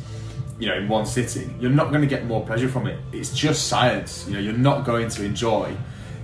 you 0.60 0.70
know, 0.70 0.76
in 0.76 0.88
one 0.88 1.06
sitting, 1.06 1.54
you're 1.60 1.70
not 1.70 1.90
going 1.90 2.02
to 2.02 2.08
get 2.08 2.26
more 2.26 2.46
pleasure 2.46 2.70
from 2.70 2.88
it. 2.88 3.02
It's 3.12 3.34
just 3.34 3.68
science. 3.68 4.26
You 4.30 4.36
know, 4.36 4.40
you're 4.40 4.54
not 4.54 4.86
going 4.86 5.10
to 5.10 5.26
enjoy 5.26 5.76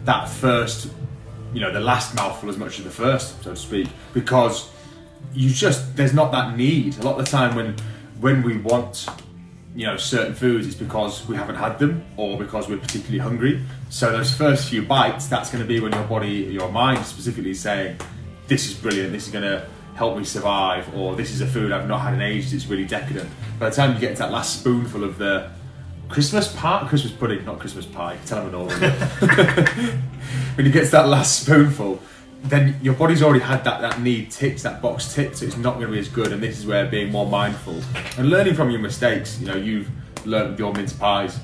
that 0.06 0.30
first, 0.30 0.90
you 1.54 1.60
know, 1.60 1.74
the 1.74 1.82
last 1.82 2.16
mouthful 2.16 2.50
as 2.50 2.58
much 2.58 2.80
as 2.80 2.86
the 2.86 2.92
first, 2.92 3.44
so 3.44 3.50
to 3.50 3.56
speak, 3.58 3.90
because 4.14 4.70
you 5.34 5.50
just 5.50 5.98
there's 5.98 6.14
not 6.14 6.32
that 6.32 6.56
need. 6.56 6.98
A 7.00 7.04
lot 7.04 7.20
of 7.20 7.26
the 7.26 7.30
time 7.30 7.56
when 7.56 7.76
when 8.24 8.42
we 8.42 8.56
want 8.60 9.06
you 9.76 9.86
know 9.86 9.98
certain 9.98 10.34
foods 10.34 10.66
it's 10.66 10.78
because 10.78 11.28
we 11.28 11.36
haven't 11.36 11.56
had 11.56 11.78
them 11.78 12.02
or 12.16 12.38
because 12.38 12.70
we're 12.70 12.78
particularly 12.78 13.20
hungry. 13.20 13.62
So 13.90 14.14
those 14.14 14.34
first 14.34 14.70
few 14.70 14.82
bites 14.82 15.28
that's 15.28 15.52
going 15.52 15.62
to 15.62 15.68
be 15.68 15.82
when 15.82 15.92
your 15.92 16.06
body 16.06 16.32
your 16.60 16.72
mind 16.72 17.06
specifically 17.06 17.52
is 17.52 17.60
saying 17.60 17.98
this 18.48 18.66
is 18.66 18.76
brilliant 18.76 19.12
this 19.12 19.28
is 19.28 19.34
going 19.34 19.44
to 19.44 19.68
help 19.96 20.18
me 20.18 20.24
survive 20.24 20.96
or 20.96 21.18
this 21.18 21.32
is 21.32 21.42
a 21.42 21.46
food 21.46 21.72
i've 21.72 21.88
not 21.88 22.00
had 22.00 22.14
in 22.14 22.22
ages 22.22 22.54
it's 22.54 22.66
really 22.66 22.86
decadent. 22.86 23.30
By 23.60 23.70
the 23.70 23.76
time 23.76 23.94
you 23.94 24.00
get 24.00 24.14
to 24.14 24.24
that 24.24 24.32
last 24.32 24.60
spoonful 24.60 25.04
of 25.04 25.18
the 25.18 25.52
christmas 26.10 26.54
pie 26.56 26.86
christmas 26.88 27.14
pudding 27.14 27.44
not 27.46 27.60
christmas 27.60 27.86
pie 27.86 28.18
tell 28.26 28.44
them 28.44 28.50
an 28.50 28.56
order 28.56 28.90
when 30.56 30.66
you 30.66 30.72
get 30.72 30.86
to 30.86 30.92
that 30.92 31.08
last 31.08 31.44
spoonful 31.44 32.02
then 32.44 32.78
your 32.82 32.94
body's 32.94 33.24
already 33.24 33.40
had 33.44 33.64
that, 33.64 33.82
that 33.82 34.02
need 34.02 34.30
ticked, 34.32 34.64
that 34.64 34.82
box 34.82 35.14
ticked, 35.14 35.38
so 35.38 35.46
it's 35.46 35.58
not 35.58 35.76
going 35.76 35.88
to 35.88 35.94
be 35.94 36.00
as 36.00 36.10
good. 36.10 36.32
And 36.34 36.44
this 36.44 36.58
is 36.60 36.66
where 36.66 36.86
being 36.86 37.12
more 37.12 37.26
mindful 37.26 37.82
and 38.18 38.30
learning 38.30 38.56
from 38.56 38.70
your 38.70 38.82
mistakes. 38.82 39.40
You 39.40 39.48
know, 39.48 39.56
you've 39.56 39.90
learned 40.26 40.52
with 40.52 40.60
your 40.60 40.74
mince 40.74 40.94
pies. 40.94 41.40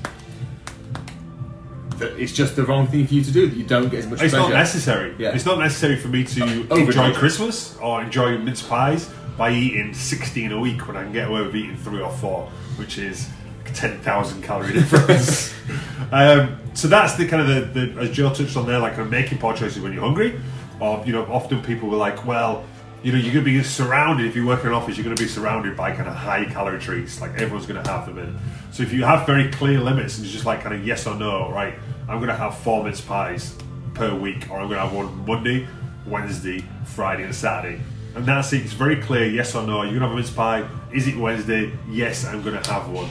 that 1.98 2.18
it's 2.18 2.32
just 2.32 2.56
the 2.56 2.64
wrong 2.64 2.86
thing 2.86 3.06
for 3.06 3.14
you 3.14 3.24
to 3.24 3.32
do. 3.32 3.46
That 3.48 3.56
you 3.56 3.64
don't 3.64 3.88
get 3.88 4.00
as 4.00 4.06
much 4.06 4.22
It's 4.22 4.34
pleasure. 4.34 4.50
not 4.50 4.58
necessary. 4.58 5.14
Yeah. 5.18 5.34
It's 5.34 5.46
not 5.46 5.58
necessary 5.58 5.96
for 5.96 6.08
me 6.08 6.24
to 6.24 6.72
enjoy 6.74 7.12
Christmas 7.14 7.76
or 7.78 8.02
enjoy 8.02 8.38
mince 8.38 8.62
pies 8.62 9.10
by 9.36 9.52
eating 9.52 9.94
16 9.94 10.52
a 10.52 10.60
week 10.60 10.86
when 10.86 10.96
I 10.96 11.02
can 11.04 11.12
get 11.12 11.28
away 11.28 11.42
with 11.42 11.56
eating 11.56 11.76
three 11.76 12.00
or 12.00 12.10
four, 12.12 12.46
which 12.76 12.98
is 12.98 13.28
10,000 13.64 14.42
calorie 14.42 14.72
difference. 14.74 15.54
um, 16.12 16.58
so 16.74 16.88
that's 16.88 17.14
the 17.14 17.26
kind 17.26 17.42
of 17.50 17.74
the, 17.74 17.86
the 17.86 18.00
as 18.00 18.10
Joe 18.10 18.32
touched 18.32 18.56
on 18.56 18.66
there, 18.66 18.78
like 18.78 18.98
making 19.08 19.38
poor 19.38 19.54
choices 19.54 19.80
when 19.80 19.92
you're 19.92 20.02
hungry. 20.02 20.38
Or, 20.80 21.02
you 21.06 21.12
know, 21.12 21.24
often 21.26 21.62
people 21.62 21.88
were 21.88 21.96
like, 21.96 22.24
well, 22.26 22.64
you 23.02 23.12
know, 23.12 23.18
you're 23.18 23.32
going 23.32 23.44
to 23.44 23.50
be 23.50 23.62
surrounded, 23.62 24.26
if 24.26 24.36
you 24.36 24.46
work 24.46 24.60
in 24.60 24.68
an 24.68 24.74
office, 24.74 24.96
you're 24.96 25.04
going 25.04 25.16
to 25.16 25.22
be 25.22 25.28
surrounded 25.28 25.76
by 25.76 25.94
kind 25.94 26.08
of 26.08 26.14
high 26.14 26.44
calorie 26.44 26.80
treats. 26.80 27.20
Like 27.20 27.32
everyone's 27.32 27.66
going 27.66 27.82
to 27.82 27.90
have 27.90 28.06
them 28.06 28.18
in. 28.18 28.38
So 28.72 28.82
if 28.82 28.92
you 28.92 29.04
have 29.04 29.26
very 29.26 29.50
clear 29.50 29.80
limits 29.80 30.16
and 30.16 30.24
it's 30.24 30.32
just 30.32 30.46
like 30.46 30.62
kind 30.62 30.74
of 30.74 30.86
yes 30.86 31.06
or 31.06 31.14
no, 31.14 31.50
right, 31.50 31.74
I'm 32.08 32.18
going 32.18 32.28
to 32.28 32.36
have 32.36 32.58
four 32.58 32.84
mince 32.84 33.00
pies 33.00 33.56
per 33.94 34.14
week, 34.14 34.50
or 34.50 34.60
I'm 34.60 34.68
going 34.68 34.80
to 34.80 34.86
have 34.86 34.92
one 34.92 35.26
Monday, 35.26 35.66
Wednesday, 36.06 36.64
Friday, 36.84 37.24
and 37.24 37.34
Saturday. 37.34 37.80
And 38.14 38.26
that's 38.26 38.52
it. 38.52 38.62
It's 38.62 38.72
very 38.72 38.96
clear, 38.96 39.26
yes 39.26 39.54
or 39.54 39.62
no. 39.62 39.82
You're 39.82 39.94
gonna 39.94 40.06
have 40.06 40.12
a 40.12 40.16
mince 40.16 40.30
pie. 40.30 40.68
Is 40.92 41.06
it 41.06 41.16
Wednesday? 41.16 41.72
Yes, 41.88 42.24
I'm 42.24 42.42
gonna 42.42 42.66
have 42.66 42.88
one. 42.90 43.08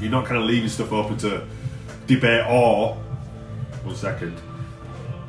You're 0.00 0.10
not 0.10 0.24
kind 0.24 0.38
of 0.38 0.44
leaving 0.44 0.68
stuff 0.68 0.92
open 0.92 1.18
to 1.18 1.46
debate. 2.06 2.46
Or 2.48 2.94
one 3.84 3.94
second, 3.94 4.34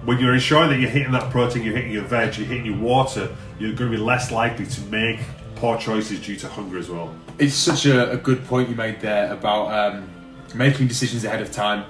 when 0.05 0.19
you're 0.19 0.33
ensuring 0.33 0.69
that 0.69 0.79
you're 0.79 0.89
hitting 0.89 1.11
that 1.11 1.29
protein, 1.31 1.63
you're 1.63 1.75
hitting 1.75 1.91
your 1.91 2.03
veg, 2.03 2.37
you're 2.37 2.47
hitting 2.47 2.65
your 2.65 2.77
water, 2.77 3.35
you're 3.59 3.73
going 3.73 3.91
to 3.91 3.97
be 3.97 4.01
less 4.01 4.31
likely 4.31 4.65
to 4.65 4.81
make 4.83 5.19
poor 5.55 5.77
choices 5.77 6.19
due 6.19 6.35
to 6.37 6.47
hunger 6.47 6.77
as 6.77 6.89
well. 6.89 7.13
It's 7.37 7.53
such 7.53 7.85
a, 7.85 8.11
a 8.11 8.17
good 8.17 8.45
point 8.45 8.69
you 8.69 8.75
made 8.75 9.01
there 9.01 9.31
about 9.33 9.93
um, 9.93 10.09
making 10.55 10.87
decisions 10.87 11.25
ahead 11.25 11.41
of 11.41 11.51
time. 11.51 11.85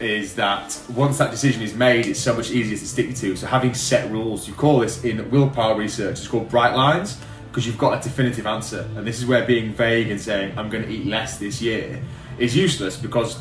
Is 0.00 0.34
that 0.34 0.76
once 0.96 1.18
that 1.18 1.30
decision 1.30 1.62
is 1.62 1.74
made, 1.74 2.06
it's 2.06 2.18
so 2.18 2.34
much 2.34 2.50
easier 2.50 2.76
to 2.76 2.88
stick 2.88 3.14
to. 3.16 3.36
So 3.36 3.46
having 3.46 3.72
set 3.72 4.10
rules, 4.10 4.48
you 4.48 4.54
call 4.54 4.80
this 4.80 5.04
in 5.04 5.30
willpower 5.30 5.76
research, 5.76 6.18
it's 6.18 6.26
called 6.26 6.48
bright 6.48 6.74
lines 6.74 7.20
because 7.46 7.66
you've 7.66 7.78
got 7.78 8.00
a 8.00 8.02
definitive 8.02 8.46
answer. 8.46 8.88
And 8.96 9.06
this 9.06 9.18
is 9.20 9.26
where 9.26 9.46
being 9.46 9.72
vague 9.72 10.10
and 10.10 10.20
saying 10.20 10.58
I'm 10.58 10.70
going 10.70 10.82
to 10.82 10.90
eat 10.90 11.06
less 11.06 11.38
this 11.38 11.62
year 11.62 12.02
is 12.38 12.56
useless 12.56 12.96
because 12.96 13.38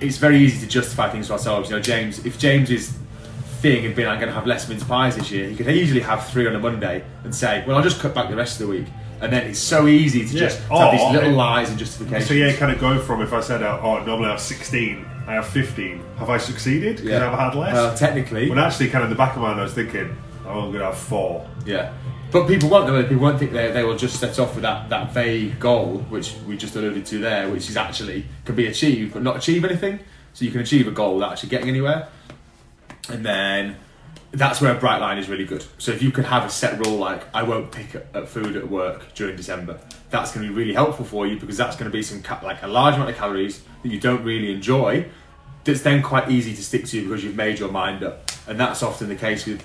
it's 0.00 0.18
very 0.18 0.38
easy 0.38 0.60
to 0.64 0.70
justify 0.70 1.10
things 1.10 1.26
to 1.28 1.32
ourselves. 1.32 1.68
You 1.68 1.76
know, 1.76 1.82
James, 1.82 2.24
if 2.24 2.38
James's 2.38 2.96
thing 3.60 3.82
had 3.84 3.94
been 3.96 4.06
I'm 4.06 4.18
going 4.18 4.28
to 4.28 4.34
have 4.34 4.46
less 4.46 4.68
mince 4.68 4.84
pies 4.84 5.16
this 5.16 5.30
year, 5.30 5.48
he 5.48 5.56
could 5.56 5.68
easily 5.68 6.00
have 6.00 6.26
three 6.28 6.46
on 6.46 6.54
a 6.54 6.58
Monday 6.58 7.04
and 7.24 7.34
say, 7.34 7.64
well, 7.66 7.76
I'll 7.76 7.82
just 7.82 8.00
cut 8.00 8.14
back 8.14 8.28
the 8.30 8.36
rest 8.36 8.60
of 8.60 8.66
the 8.66 8.72
week. 8.72 8.86
And 9.20 9.32
then 9.32 9.46
it's 9.48 9.58
so 9.58 9.86
easy 9.88 10.20
to 10.26 10.32
Yeah. 10.34 10.40
just 10.40 10.60
have 10.68 10.92
these 10.92 11.00
Or- 11.00 11.12
little 11.12 11.32
lies 11.32 11.70
and 11.70 11.78
justifications. 11.78 12.28
So 12.28 12.34
yeah, 12.34 12.52
kind 12.52 12.70
of 12.70 12.80
go 12.80 12.98
from 13.00 13.20
if 13.20 13.32
I 13.32 13.40
said, 13.40 13.62
uh, 13.62 13.80
oh, 13.82 14.04
normally 14.04 14.28
I 14.28 14.30
have 14.32 14.40
16, 14.40 15.04
I 15.26 15.34
have 15.34 15.46
15. 15.46 16.00
Have 16.18 16.30
I 16.30 16.38
succeeded? 16.38 16.96
Because 17.02 17.22
I've 17.22 17.38
had 17.38 17.54
less. 17.54 17.74
Well, 17.74 17.96
technically, 17.96 18.48
when 18.48 18.58
actually, 18.58 18.88
kind 18.90 19.02
of 19.04 19.10
in 19.10 19.16
the 19.16 19.18
back 19.18 19.34
of 19.34 19.42
my 19.42 19.48
mind, 19.48 19.60
I 19.60 19.64
was 19.64 19.72
thinking, 19.72 20.16
oh, 20.46 20.60
I'm 20.60 20.72
gonna 20.72 20.84
have 20.84 20.96
four. 20.98 21.46
yeah. 21.66 21.90
But 22.30 22.46
people 22.46 22.68
won't. 22.68 22.86
though. 22.86 23.02
People 23.02 23.22
won't 23.22 23.38
think 23.38 23.52
they, 23.52 23.70
they 23.72 23.82
will 23.82 23.96
just 23.96 24.20
set 24.20 24.38
off 24.38 24.54
with 24.54 24.60
that, 24.62 24.90
that 24.90 25.14
vague 25.14 25.58
goal, 25.58 26.04
which 26.10 26.34
we 26.46 26.58
just 26.58 26.76
alluded 26.76 27.06
to 27.06 27.18
there, 27.18 27.48
which 27.48 27.70
is 27.70 27.76
actually 27.78 28.26
can 28.44 28.54
be 28.54 28.66
achieved 28.66 29.14
but 29.14 29.22
not 29.22 29.36
achieve 29.36 29.64
anything. 29.64 29.98
So 30.34 30.44
you 30.44 30.50
can 30.50 30.60
achieve 30.60 30.86
a 30.86 30.90
goal 30.90 31.14
without 31.14 31.32
actually 31.32 31.48
getting 31.48 31.70
anywhere. 31.70 32.06
And 33.10 33.24
then 33.24 33.76
that's 34.32 34.60
where 34.60 34.74
bright 34.74 35.00
line 35.00 35.18
is 35.18 35.28
really 35.28 35.44
good. 35.44 35.64
So 35.78 35.92
if 35.92 36.02
you 36.02 36.10
can 36.10 36.24
have 36.24 36.44
a 36.44 36.50
set 36.50 36.78
rule 36.84 36.96
like 36.96 37.24
I 37.34 37.42
won't 37.42 37.72
pick 37.72 37.94
at 37.94 38.28
food 38.28 38.56
at 38.56 38.68
work 38.68 39.14
during 39.14 39.36
December, 39.36 39.80
that's 40.10 40.32
going 40.32 40.46
to 40.46 40.52
be 40.52 40.58
really 40.58 40.74
helpful 40.74 41.04
for 41.04 41.26
you 41.26 41.38
because 41.38 41.56
that's 41.56 41.76
going 41.76 41.90
to 41.90 41.96
be 41.96 42.02
some 42.02 42.22
ca- 42.22 42.40
like 42.42 42.62
a 42.62 42.66
large 42.66 42.94
amount 42.94 43.10
of 43.10 43.16
calories 43.16 43.62
that 43.82 43.88
you 43.90 44.00
don't 44.00 44.24
really 44.24 44.52
enjoy. 44.52 45.06
That's 45.64 45.82
then 45.82 46.02
quite 46.02 46.30
easy 46.30 46.54
to 46.54 46.62
stick 46.62 46.86
to 46.86 47.02
because 47.02 47.24
you've 47.24 47.36
made 47.36 47.58
your 47.58 47.70
mind 47.70 48.02
up, 48.02 48.30
and 48.46 48.58
that's 48.58 48.82
often 48.82 49.08
the 49.08 49.16
case 49.16 49.46
with. 49.46 49.62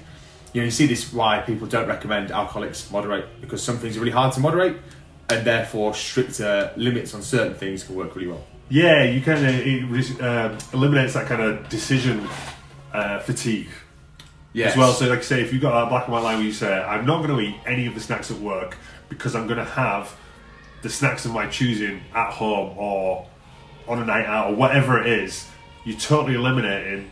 You 0.51 0.61
know, 0.61 0.65
you 0.65 0.71
see 0.71 0.85
this 0.85 1.11
why 1.11 1.39
people 1.39 1.65
don't 1.65 1.87
recommend 1.87 2.29
alcoholics 2.29 2.91
moderate 2.91 3.41
because 3.41 3.63
some 3.63 3.77
things 3.77 3.97
are 3.97 4.01
really 4.01 4.11
hard 4.11 4.33
to 4.33 4.39
moderate, 4.39 4.77
and 5.29 5.45
therefore 5.45 5.95
stricter 5.95 6.71
limits 6.75 7.13
on 7.15 7.23
certain 7.23 7.55
things 7.55 7.83
can 7.83 7.95
work 7.95 8.15
really 8.15 8.27
well. 8.27 8.45
Yeah, 8.69 9.03
you 9.03 9.21
kind 9.21 9.45
of 9.45 10.21
um, 10.21 10.57
eliminates 10.73 11.13
that 11.13 11.27
kind 11.27 11.41
of 11.41 11.69
decision 11.69 12.27
uh, 12.93 13.19
fatigue 13.19 13.67
Yes. 14.53 14.73
as 14.73 14.77
well. 14.77 14.93
So, 14.93 15.07
like 15.07 15.19
I 15.19 15.23
say, 15.23 15.41
if 15.41 15.51
you've 15.51 15.61
got 15.61 15.71
that 15.81 15.89
black 15.89 16.03
and 16.05 16.13
white 16.13 16.23
line 16.23 16.37
where 16.37 16.45
you 16.45 16.53
say, 16.53 16.71
I'm 16.71 17.05
not 17.05 17.25
going 17.25 17.35
to 17.35 17.41
eat 17.41 17.55
any 17.65 17.87
of 17.87 17.95
the 17.95 17.99
snacks 17.99 18.29
at 18.29 18.37
work 18.37 18.77
because 19.09 19.35
I'm 19.35 19.47
going 19.47 19.57
to 19.57 19.65
have 19.65 20.15
the 20.83 20.89
snacks 20.89 21.25
of 21.25 21.31
my 21.31 21.47
choosing 21.47 22.01
at 22.13 22.31
home 22.31 22.77
or 22.77 23.27
on 23.87 23.99
a 23.99 24.05
night 24.05 24.25
out 24.25 24.51
or 24.51 24.55
whatever 24.55 25.01
it 25.01 25.07
is, 25.07 25.49
you're 25.85 25.97
totally 25.97 26.35
eliminating 26.35 27.09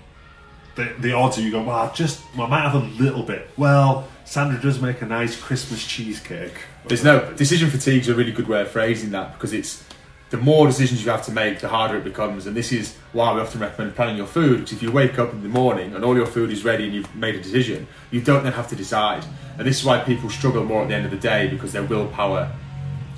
the, 0.75 0.93
the 0.99 1.13
odds 1.13 1.37
of 1.37 1.43
you 1.43 1.51
go, 1.51 1.63
well, 1.63 1.75
I 1.77 1.93
just, 1.93 2.23
well, 2.37 2.47
I 2.47 2.49
might 2.49 2.61
have 2.69 2.75
a 2.75 2.85
little 3.01 3.23
bit. 3.23 3.49
Well, 3.57 4.07
Sandra 4.23 4.61
does 4.61 4.79
make 4.81 5.01
a 5.01 5.05
nice 5.05 5.39
Christmas 5.39 5.85
cheesecake. 5.85 6.53
There's 6.85 7.03
no 7.03 7.33
decision 7.33 7.69
fatigue 7.69 8.01
is 8.01 8.07
a 8.09 8.15
really 8.15 8.31
good 8.31 8.47
way 8.47 8.61
of 8.61 8.69
phrasing 8.69 9.11
that 9.11 9.33
because 9.33 9.51
it's 9.51 9.83
the 10.31 10.37
more 10.37 10.65
decisions 10.65 11.03
you 11.03 11.11
have 11.11 11.25
to 11.25 11.31
make, 11.31 11.59
the 11.59 11.67
harder 11.67 11.97
it 11.97 12.05
becomes. 12.05 12.47
And 12.47 12.55
this 12.55 12.71
is 12.71 12.95
why 13.11 13.33
we 13.33 13.41
often 13.41 13.59
recommend 13.59 13.95
planning 13.95 14.15
your 14.15 14.25
food. 14.25 14.61
Because 14.61 14.71
if 14.71 14.81
you 14.81 14.89
wake 14.89 15.19
up 15.19 15.33
in 15.33 15.43
the 15.43 15.49
morning 15.49 15.93
and 15.93 16.05
all 16.05 16.15
your 16.15 16.25
food 16.25 16.51
is 16.51 16.63
ready 16.63 16.85
and 16.85 16.93
you've 16.93 17.13
made 17.13 17.35
a 17.35 17.41
decision, 17.41 17.85
you 18.11 18.21
don't 18.21 18.43
then 18.43 18.53
have 18.53 18.69
to 18.69 18.75
decide. 18.75 19.25
And 19.57 19.67
this 19.67 19.79
is 19.79 19.85
why 19.85 19.99
people 19.99 20.29
struggle 20.29 20.63
more 20.63 20.83
at 20.83 20.87
the 20.87 20.95
end 20.95 21.03
of 21.03 21.11
the 21.11 21.17
day 21.17 21.49
because 21.49 21.73
their 21.73 21.83
willpower 21.83 22.49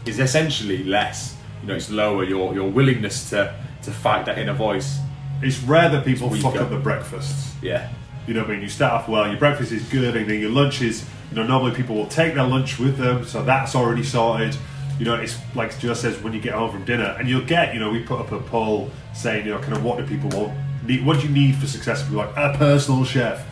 is 0.08 0.20
essentially 0.20 0.84
less. 0.84 1.38
You 1.62 1.67
know, 1.67 1.75
it's 1.75 1.91
lower. 1.91 2.24
Your 2.24 2.53
your 2.55 2.70
willingness 2.70 3.29
to 3.29 3.55
to 3.84 3.91
fight 3.91 4.25
that 4.25 4.39
inner 4.39 4.53
voice. 4.53 4.98
It's 5.43 5.60
rare 5.60 5.89
that 5.89 6.05
people 6.05 6.32
fuck 6.32 6.55
up 6.55 6.72
the 6.72 6.79
breakfasts. 6.79 7.53
Yeah. 7.62 7.91
You 8.25 8.34
know 8.34 8.41
what 8.41 8.50
I 8.50 8.53
mean? 8.53 8.62
You 8.62 8.70
start 8.70 8.93
off 8.93 9.08
well, 9.08 9.27
your 9.27 9.38
breakfast 9.38 9.72
is 9.72 9.84
good, 9.84 10.15
and 10.15 10.27
then 10.29 10.39
your 10.39 10.50
lunch 10.50 10.82
is, 10.82 11.05
you 11.29 11.36
know, 11.36 11.46
normally 11.46 11.75
people 11.75 11.96
will 11.96 12.08
take 12.08 12.34
their 12.36 12.48
lunch 12.48 12.79
with 12.79 12.98
them, 12.98 13.25
so 13.25 13.43
that's 13.43 13.75
already 13.75 14.03
sorted. 14.03 14.55
You 15.00 15.05
know, 15.05 15.15
it's 15.15 15.38
like 15.55 15.77
Joe 15.79 15.93
says, 15.93 16.21
when 16.21 16.33
you 16.33 16.39
get 16.39 16.53
home 16.53 16.71
from 16.71 16.85
dinner, 16.85 17.15
and 17.17 17.27
you'll 17.27 17.45
get, 17.45 17.73
you 17.73 17.79
know, 17.79 17.89
we 17.89 18.03
put 18.03 18.19
up 18.19 18.31
a 18.31 18.39
poll 18.39 18.91
saying, 19.13 19.45
you 19.45 19.51
know, 19.53 19.59
kind 19.59 19.73
of 19.73 19.83
what 19.83 19.97
do 19.97 20.05
people 20.05 20.29
want, 20.29 20.53
need, 20.85 21.05
what 21.05 21.19
do 21.19 21.27
you 21.27 21.33
need 21.33 21.55
for 21.55 21.67
success? 21.67 22.03
People 22.03 22.17
like, 22.17 22.35
a 22.38 22.55
personal 22.57 23.03
chef. 23.03 23.45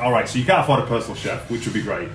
All 0.00 0.10
right, 0.10 0.28
so 0.28 0.38
you 0.38 0.44
can't 0.44 0.60
afford 0.60 0.80
a 0.80 0.86
personal 0.86 1.14
chef, 1.14 1.48
which 1.50 1.64
would 1.64 1.74
be 1.74 1.82
great. 1.82 2.08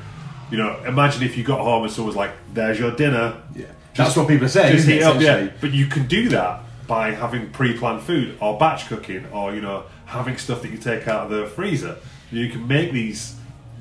You 0.52 0.58
know, 0.58 0.82
imagine 0.86 1.24
if 1.24 1.38
you 1.38 1.44
got 1.44 1.60
home 1.60 1.84
and 1.84 1.92
someone 1.92 2.08
was 2.08 2.16
like, 2.16 2.32
there's 2.54 2.80
your 2.80 2.92
dinner. 2.92 3.42
Yeah. 3.56 3.68
That's 3.96 4.16
what 4.16 4.28
people 4.28 4.46
are 4.46 4.50
saying. 4.50 4.76
Just 4.76 4.88
heat 4.88 5.04
up, 5.04 5.22
yeah. 5.22 5.50
But 5.62 5.74
you 5.74 5.88
can 5.88 6.08
do 6.08 6.30
that 6.30 6.62
by 6.88 7.12
having 7.12 7.52
pre-planned 7.52 8.02
food 8.02 8.36
or 8.42 8.58
batch 8.58 8.88
cooking 8.88 9.26
or 9.28 9.54
you 9.54 9.62
know 9.62 9.84
having 10.06 10.36
stuff 10.38 10.64
that 10.64 10.72
you 10.72 10.78
take 10.78 11.08
out 11.08 11.26
of 11.26 11.30
the 11.30 11.46
freezer. 11.48 11.98
You 12.32 12.50
can 12.50 12.68
make 12.68 12.92
these 12.92 13.36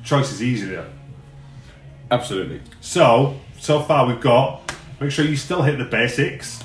choices 0.04 0.42
easier. 0.42 0.86
Absolutely. 2.10 2.60
So 2.80 3.40
so 3.58 3.80
far 3.80 4.06
we've 4.06 4.20
got 4.20 4.67
make 5.00 5.10
sure 5.10 5.24
you 5.24 5.36
still 5.36 5.62
hit 5.62 5.78
the 5.78 5.84
basics. 5.84 6.62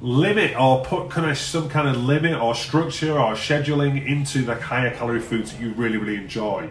Limit 0.00 0.58
or 0.58 0.84
put 0.84 1.10
kind 1.10 1.30
of 1.30 1.38
some 1.38 1.68
kind 1.68 1.88
of 1.88 1.96
limit 1.96 2.40
or 2.40 2.54
structure 2.54 3.12
or 3.12 3.34
scheduling 3.34 4.04
into 4.04 4.42
the 4.42 4.56
higher 4.56 4.92
calorie 4.94 5.20
foods 5.20 5.52
that 5.52 5.60
you 5.60 5.72
really 5.74 5.96
really 5.96 6.16
enjoy. 6.16 6.68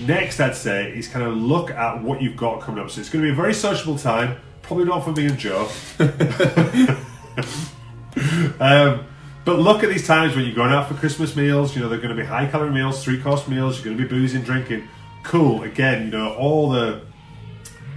Next, 0.00 0.40
I'd 0.40 0.56
say 0.56 0.90
is 0.96 1.06
kind 1.06 1.26
of 1.26 1.36
look 1.36 1.70
at 1.70 2.02
what 2.02 2.22
you've 2.22 2.36
got 2.36 2.62
coming 2.62 2.82
up. 2.82 2.90
So 2.90 3.00
it's 3.00 3.10
going 3.10 3.22
to 3.24 3.28
be 3.28 3.32
a 3.32 3.36
very 3.36 3.52
sociable 3.52 3.98
time. 3.98 4.38
Probably 4.62 4.84
not 4.84 5.04
for 5.04 5.12
me 5.12 5.26
and 5.26 5.38
Joe. 5.38 5.68
Um, 8.60 9.06
but 9.44 9.58
look 9.58 9.84
at 9.84 9.90
these 9.90 10.06
times 10.06 10.34
when 10.34 10.44
you're 10.44 10.54
going 10.54 10.72
out 10.72 10.88
for 10.88 10.94
Christmas 10.94 11.36
meals. 11.36 11.76
You 11.76 11.82
know 11.82 11.88
they're 11.88 11.98
going 11.98 12.14
to 12.14 12.20
be 12.20 12.26
high 12.26 12.46
calorie 12.46 12.72
meals, 12.72 13.04
three 13.04 13.20
course 13.20 13.46
meals. 13.46 13.76
You're 13.76 13.84
going 13.84 13.96
to 13.98 14.02
be 14.02 14.08
boozing, 14.08 14.42
drinking. 14.42 14.88
Cool. 15.22 15.62
Again, 15.62 16.06
you 16.06 16.10
know 16.10 16.34
all 16.34 16.70
the 16.70 17.02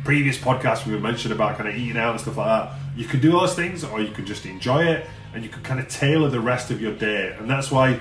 previous 0.03 0.37
podcasts 0.37 0.85
we 0.85 0.97
mentioned 0.97 1.33
about 1.33 1.57
kind 1.57 1.69
of 1.69 1.75
eating 1.75 1.97
out 1.97 2.11
and 2.11 2.19
stuff 2.19 2.37
like 2.37 2.47
that. 2.47 2.75
You 2.95 3.05
can 3.05 3.19
do 3.19 3.33
all 3.33 3.41
those 3.41 3.55
things, 3.55 3.83
or 3.83 4.01
you 4.01 4.11
can 4.11 4.25
just 4.25 4.45
enjoy 4.45 4.85
it, 4.85 5.05
and 5.33 5.43
you 5.43 5.49
can 5.49 5.61
kind 5.63 5.79
of 5.79 5.87
tailor 5.87 6.29
the 6.29 6.39
rest 6.39 6.71
of 6.71 6.81
your 6.81 6.93
day. 6.93 7.35
And 7.37 7.49
that's 7.49 7.71
why 7.71 7.99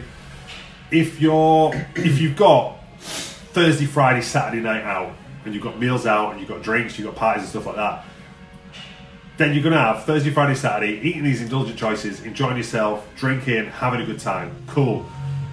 if 0.90 1.20
you're 1.20 1.72
if 1.94 2.20
you've 2.20 2.36
got 2.36 2.78
Thursday, 3.00 3.86
Friday, 3.86 4.22
Saturday 4.22 4.62
night 4.62 4.84
out, 4.84 5.14
and 5.44 5.54
you've 5.54 5.62
got 5.62 5.78
meals 5.78 6.06
out, 6.06 6.32
and 6.32 6.40
you've 6.40 6.48
got 6.48 6.62
drinks, 6.62 6.98
you've 6.98 7.06
got 7.06 7.16
parties 7.16 7.42
and 7.42 7.50
stuff 7.50 7.66
like 7.66 7.76
that 7.76 8.04
then 9.38 9.54
you're 9.54 9.62
to 9.70 9.78
have 9.78 10.04
Thursday, 10.04 10.30
Friday, 10.30 10.56
Saturday, 10.56 11.00
eating 11.00 11.22
these 11.22 11.40
indulgent 11.40 11.78
choices, 11.78 12.22
enjoying 12.22 12.56
yourself, 12.56 13.08
drinking, 13.14 13.66
having 13.66 14.00
a 14.00 14.04
good 14.04 14.18
time. 14.18 14.50
Cool. 14.66 15.06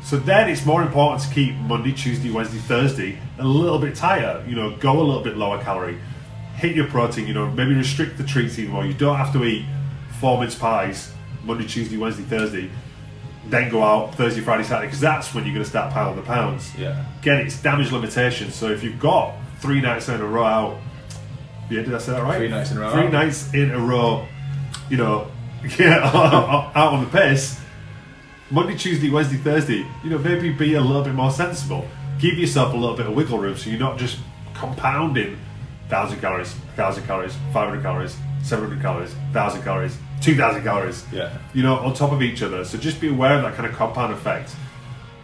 So 0.03 0.17
then 0.17 0.49
it's 0.49 0.65
more 0.65 0.81
important 0.81 1.21
to 1.21 1.29
keep 1.33 1.55
Monday, 1.55 1.91
Tuesday, 1.91 2.31
Wednesday, 2.31 2.57
Thursday 2.57 3.19
a 3.37 3.45
little 3.45 3.77
bit 3.77 3.95
tighter. 3.95 4.43
You 4.47 4.55
know, 4.55 4.75
go 4.77 4.99
a 4.99 5.03
little 5.03 5.23
bit 5.23 5.37
lower 5.37 5.61
calorie, 5.61 5.99
hit 6.57 6.75
your 6.75 6.87
protein, 6.87 7.27
you 7.27 7.33
know, 7.33 7.49
maybe 7.51 7.73
restrict 7.73 8.17
the 8.17 8.23
treats 8.23 8.57
even 8.59 8.73
more. 8.73 8.85
You 8.85 8.93
don't 8.93 9.17
have 9.17 9.33
to 9.33 9.43
eat 9.43 9.65
four 10.19 10.39
mince 10.39 10.55
pies 10.55 11.11
Monday, 11.43 11.67
Tuesday, 11.67 11.97
Wednesday, 11.97 12.23
Thursday, 12.23 12.69
then 13.47 13.69
go 13.69 13.83
out 13.83 14.15
Thursday, 14.15 14.41
Friday, 14.41 14.63
Saturday, 14.63 14.87
because 14.87 14.99
that's 14.99 15.33
when 15.35 15.43
you're 15.45 15.53
going 15.53 15.63
to 15.63 15.69
start 15.69 15.93
piling 15.93 16.15
the 16.15 16.21
pounds. 16.23 16.75
Yeah. 16.77 17.05
Again, 17.21 17.45
it's 17.45 17.61
damage 17.61 17.91
limitation. 17.91 18.51
So 18.51 18.69
if 18.71 18.83
you've 18.83 18.99
got 18.99 19.35
three 19.59 19.81
nights 19.81 20.09
in 20.09 20.19
a 20.19 20.25
row 20.25 20.43
out, 20.43 20.77
yeah, 21.69 21.81
did 21.81 21.93
I 21.93 21.97
say 21.99 22.13
that 22.13 22.23
right? 22.23 22.37
Three 22.37 22.47
nights 22.47 22.71
in 22.71 22.77
a 22.77 22.81
row 22.81 22.91
Three 22.91 23.03
out. 23.03 23.11
nights 23.11 23.53
in 23.53 23.71
a 23.71 23.79
row, 23.79 24.27
you 24.89 24.97
know, 24.97 25.29
yeah, 25.79 26.09
out 26.75 26.93
on 26.93 27.03
the 27.03 27.09
piss. 27.09 27.59
Monday, 28.51 28.77
Tuesday, 28.77 29.09
Wednesday, 29.09 29.37
Thursday, 29.37 29.85
you 30.03 30.09
know, 30.09 30.19
maybe 30.19 30.51
be 30.51 30.75
a 30.75 30.81
little 30.81 31.03
bit 31.03 31.13
more 31.13 31.31
sensible. 31.31 31.87
Give 32.19 32.37
yourself 32.37 32.73
a 32.73 32.77
little 32.77 32.95
bit 32.95 33.07
of 33.07 33.13
wiggle 33.15 33.39
room 33.39 33.57
so 33.57 33.69
you're 33.69 33.79
not 33.79 33.97
just 33.97 34.19
compounding 34.53 35.37
1,000 35.89 36.19
calories, 36.19 36.53
1,000 36.53 37.05
calories, 37.05 37.33
500 37.53 37.81
calories, 37.81 38.17
700 38.43 38.81
calories, 38.81 39.13
1,000 39.13 39.63
calories, 39.63 39.97
2,000 40.21 40.63
calories. 40.63 41.05
Yeah. 41.11 41.37
You 41.53 41.63
know, 41.63 41.75
on 41.75 41.93
top 41.93 42.11
of 42.11 42.21
each 42.21 42.41
other. 42.41 42.65
So 42.65 42.77
just 42.77 42.99
be 42.99 43.09
aware 43.09 43.35
of 43.35 43.43
that 43.43 43.55
kind 43.55 43.69
of 43.69 43.75
compound 43.75 44.13
effect. 44.13 44.51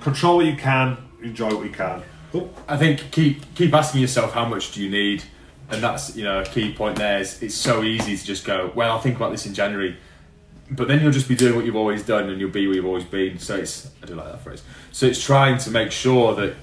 Control 0.01 0.37
what 0.37 0.45
you 0.45 0.55
can, 0.55 0.97
enjoy 1.21 1.53
what 1.55 1.65
you 1.65 1.71
can. 1.71 2.03
I 2.67 2.77
think 2.77 3.11
keep 3.11 3.53
keep 3.55 3.73
asking 3.73 4.01
yourself 4.01 4.31
how 4.31 4.45
much 4.45 4.71
do 4.71 4.81
you 4.81 4.89
need, 4.89 5.23
and 5.69 5.83
that's 5.83 6.15
you 6.15 6.23
know 6.23 6.39
a 6.39 6.45
key 6.45 6.73
point. 6.73 6.97
There 6.97 7.19
is 7.19 7.41
it's 7.43 7.55
so 7.55 7.83
easy 7.83 8.15
to 8.15 8.23
just 8.23 8.45
go 8.45 8.71
well. 8.73 8.91
I'll 8.91 9.01
think 9.01 9.17
about 9.17 9.31
this 9.31 9.45
in 9.45 9.53
January, 9.53 9.97
but 10.69 10.87
then 10.87 11.01
you'll 11.01 11.11
just 11.11 11.27
be 11.27 11.35
doing 11.35 11.55
what 11.55 11.65
you've 11.65 11.75
always 11.75 12.03
done, 12.03 12.29
and 12.29 12.39
you'll 12.39 12.49
be 12.49 12.67
where 12.67 12.75
you've 12.77 12.85
always 12.85 13.03
been. 13.03 13.37
So 13.37 13.57
it's 13.57 13.91
I 14.01 14.05
do 14.05 14.15
like 14.15 14.27
that 14.27 14.41
phrase. 14.41 14.63
So 14.93 15.05
it's 15.05 15.23
trying 15.23 15.57
to 15.59 15.71
make 15.71 15.91
sure 15.91 16.33
that, 16.35 16.55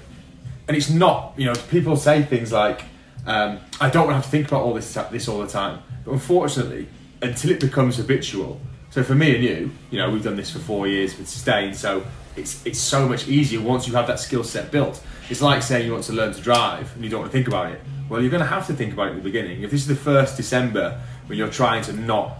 and 0.67 0.77
it's 0.77 0.89
not 0.89 1.35
you 1.37 1.45
know 1.45 1.55
people 1.71 1.97
say 1.97 2.23
things 2.23 2.51
like 2.51 2.85
um, 3.27 3.61
I 3.81 3.91
don't 3.91 4.07
want 4.07 4.11
to 4.11 4.15
have 4.17 4.25
to 4.25 4.31
think 4.31 4.49
about 4.49 4.63
all 4.63 4.75
this 4.75 4.93
this 5.11 5.29
all 5.29 5.41
the 5.41 5.47
time, 5.47 5.83
but 6.05 6.13
unfortunately, 6.13 6.89
until 7.23 7.51
it 7.51 7.61
becomes 7.61 7.97
habitual. 7.97 8.61
So 8.91 9.05
for 9.05 9.15
me 9.15 9.35
and 9.35 9.45
you, 9.45 9.71
you 9.91 9.99
know, 9.99 10.11
we've 10.11 10.23
done 10.25 10.37
this 10.37 10.51
for 10.51 10.59
four 10.59 10.87
years 10.87 11.17
with 11.19 11.29
Sustain, 11.29 11.75
so 11.75 12.05
it's 12.37 12.65
it's 12.65 12.79
so 12.79 13.09
much 13.09 13.29
easier 13.29 13.61
once 13.61 13.87
you 13.87 13.95
have 13.95 14.07
that 14.07 14.21
skill 14.21 14.45
set 14.45 14.71
built. 14.71 15.03
It's 15.29 15.43
like 15.43 15.63
saying 15.63 15.87
you 15.87 15.93
want 15.93 16.05
to 16.05 16.15
learn 16.15 16.33
to 16.33 16.41
drive 16.41 16.95
and 16.95 17.05
you 17.05 17.11
don't 17.11 17.21
want 17.21 17.33
to 17.33 17.37
think 17.37 17.49
about 17.49 17.73
it. 17.73 17.81
Well, 18.09 18.23
you're 18.23 18.31
going 18.31 18.43
to 18.43 18.49
have 18.49 18.67
to 18.69 18.73
think 18.73 18.95
about 18.95 19.09
it 19.09 19.11
at 19.11 19.17
the 19.17 19.23
beginning. 19.23 19.63
If 19.63 19.71
this 19.71 19.83
is 19.83 19.87
the 19.87 19.97
first 19.97 20.39
December 20.39 20.99
when 21.27 21.37
you're 21.37 21.51
trying 21.51 21.83
to 21.85 21.93
not 21.93 22.39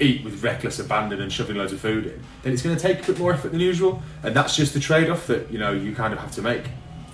eat 0.00 0.24
with 0.24 0.42
reckless 0.42 0.78
abandon 0.78 1.20
and 1.20 1.30
shoving 1.32 1.56
loads 1.56 1.72
of 1.72 1.80
food 1.80 2.06
in, 2.06 2.22
then 2.42 2.52
it's 2.52 2.62
going 2.62 2.74
to 2.74 2.80
take 2.80 3.02
a 3.02 3.06
bit 3.06 3.18
more 3.18 3.32
effort 3.34 3.50
than 3.50 3.60
usual, 3.60 4.02
and 4.22 4.34
that's 4.34 4.56
just 4.56 4.72
the 4.72 4.80
trade-off 4.80 5.26
that 5.26 5.50
you 5.50 5.58
know 5.58 5.72
you 5.72 5.94
kind 5.94 6.14
of 6.14 6.20
have 6.20 6.32
to 6.32 6.42
make. 6.42 6.64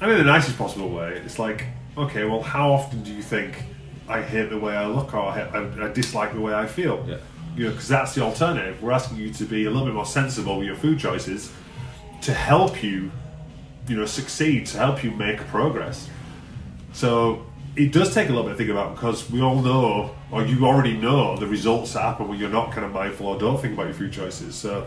I 0.00 0.06
mean, 0.06 0.18
the 0.18 0.24
nicest 0.24 0.58
possible 0.58 0.90
way. 0.90 1.20
It's 1.24 1.38
like, 1.38 1.66
okay, 1.96 2.24
well, 2.24 2.42
how 2.42 2.72
often 2.72 3.02
do 3.02 3.12
you 3.12 3.22
think 3.22 3.62
I 4.08 4.22
hate 4.22 4.50
the 4.50 4.58
way 4.58 4.74
I 4.76 4.86
look 4.86 5.14
or 5.14 5.20
I, 5.20 5.40
I, 5.42 5.88
I 5.88 5.92
dislike 5.92 6.32
the 6.34 6.40
way 6.40 6.54
I 6.54 6.66
feel? 6.66 7.04
Yeah. 7.08 7.18
You 7.56 7.64
know, 7.66 7.70
because 7.72 7.88
that's 7.88 8.14
the 8.14 8.22
alternative. 8.22 8.82
We're 8.82 8.92
asking 8.92 9.18
you 9.18 9.30
to 9.34 9.44
be 9.44 9.66
a 9.66 9.70
little 9.70 9.84
bit 9.86 9.94
more 9.94 10.06
sensible 10.06 10.56
with 10.58 10.66
your 10.66 10.76
food 10.76 10.98
choices 10.98 11.52
to 12.22 12.32
help 12.32 12.82
you, 12.82 13.10
you 13.88 13.96
know, 13.96 14.06
succeed, 14.06 14.66
to 14.66 14.78
help 14.78 15.04
you 15.04 15.10
make 15.10 15.38
progress. 15.48 16.08
So 16.94 17.44
it 17.76 17.92
does 17.92 18.14
take 18.14 18.28
a 18.28 18.32
little 18.32 18.44
bit 18.44 18.52
to 18.52 18.56
think 18.58 18.70
about 18.70 18.94
because 18.94 19.30
we 19.30 19.40
all 19.42 19.60
know, 19.60 20.14
or 20.30 20.44
you 20.44 20.64
already 20.64 20.96
know, 20.96 21.36
the 21.36 21.46
results 21.46 21.92
that 21.92 22.02
happen 22.02 22.28
when 22.28 22.38
you're 22.38 22.48
not 22.50 22.72
kind 22.72 22.84
of 22.86 22.92
mindful 22.92 23.26
or 23.26 23.38
don't 23.38 23.60
think 23.60 23.74
about 23.74 23.84
your 23.86 23.94
food 23.94 24.12
choices. 24.12 24.54
So 24.54 24.86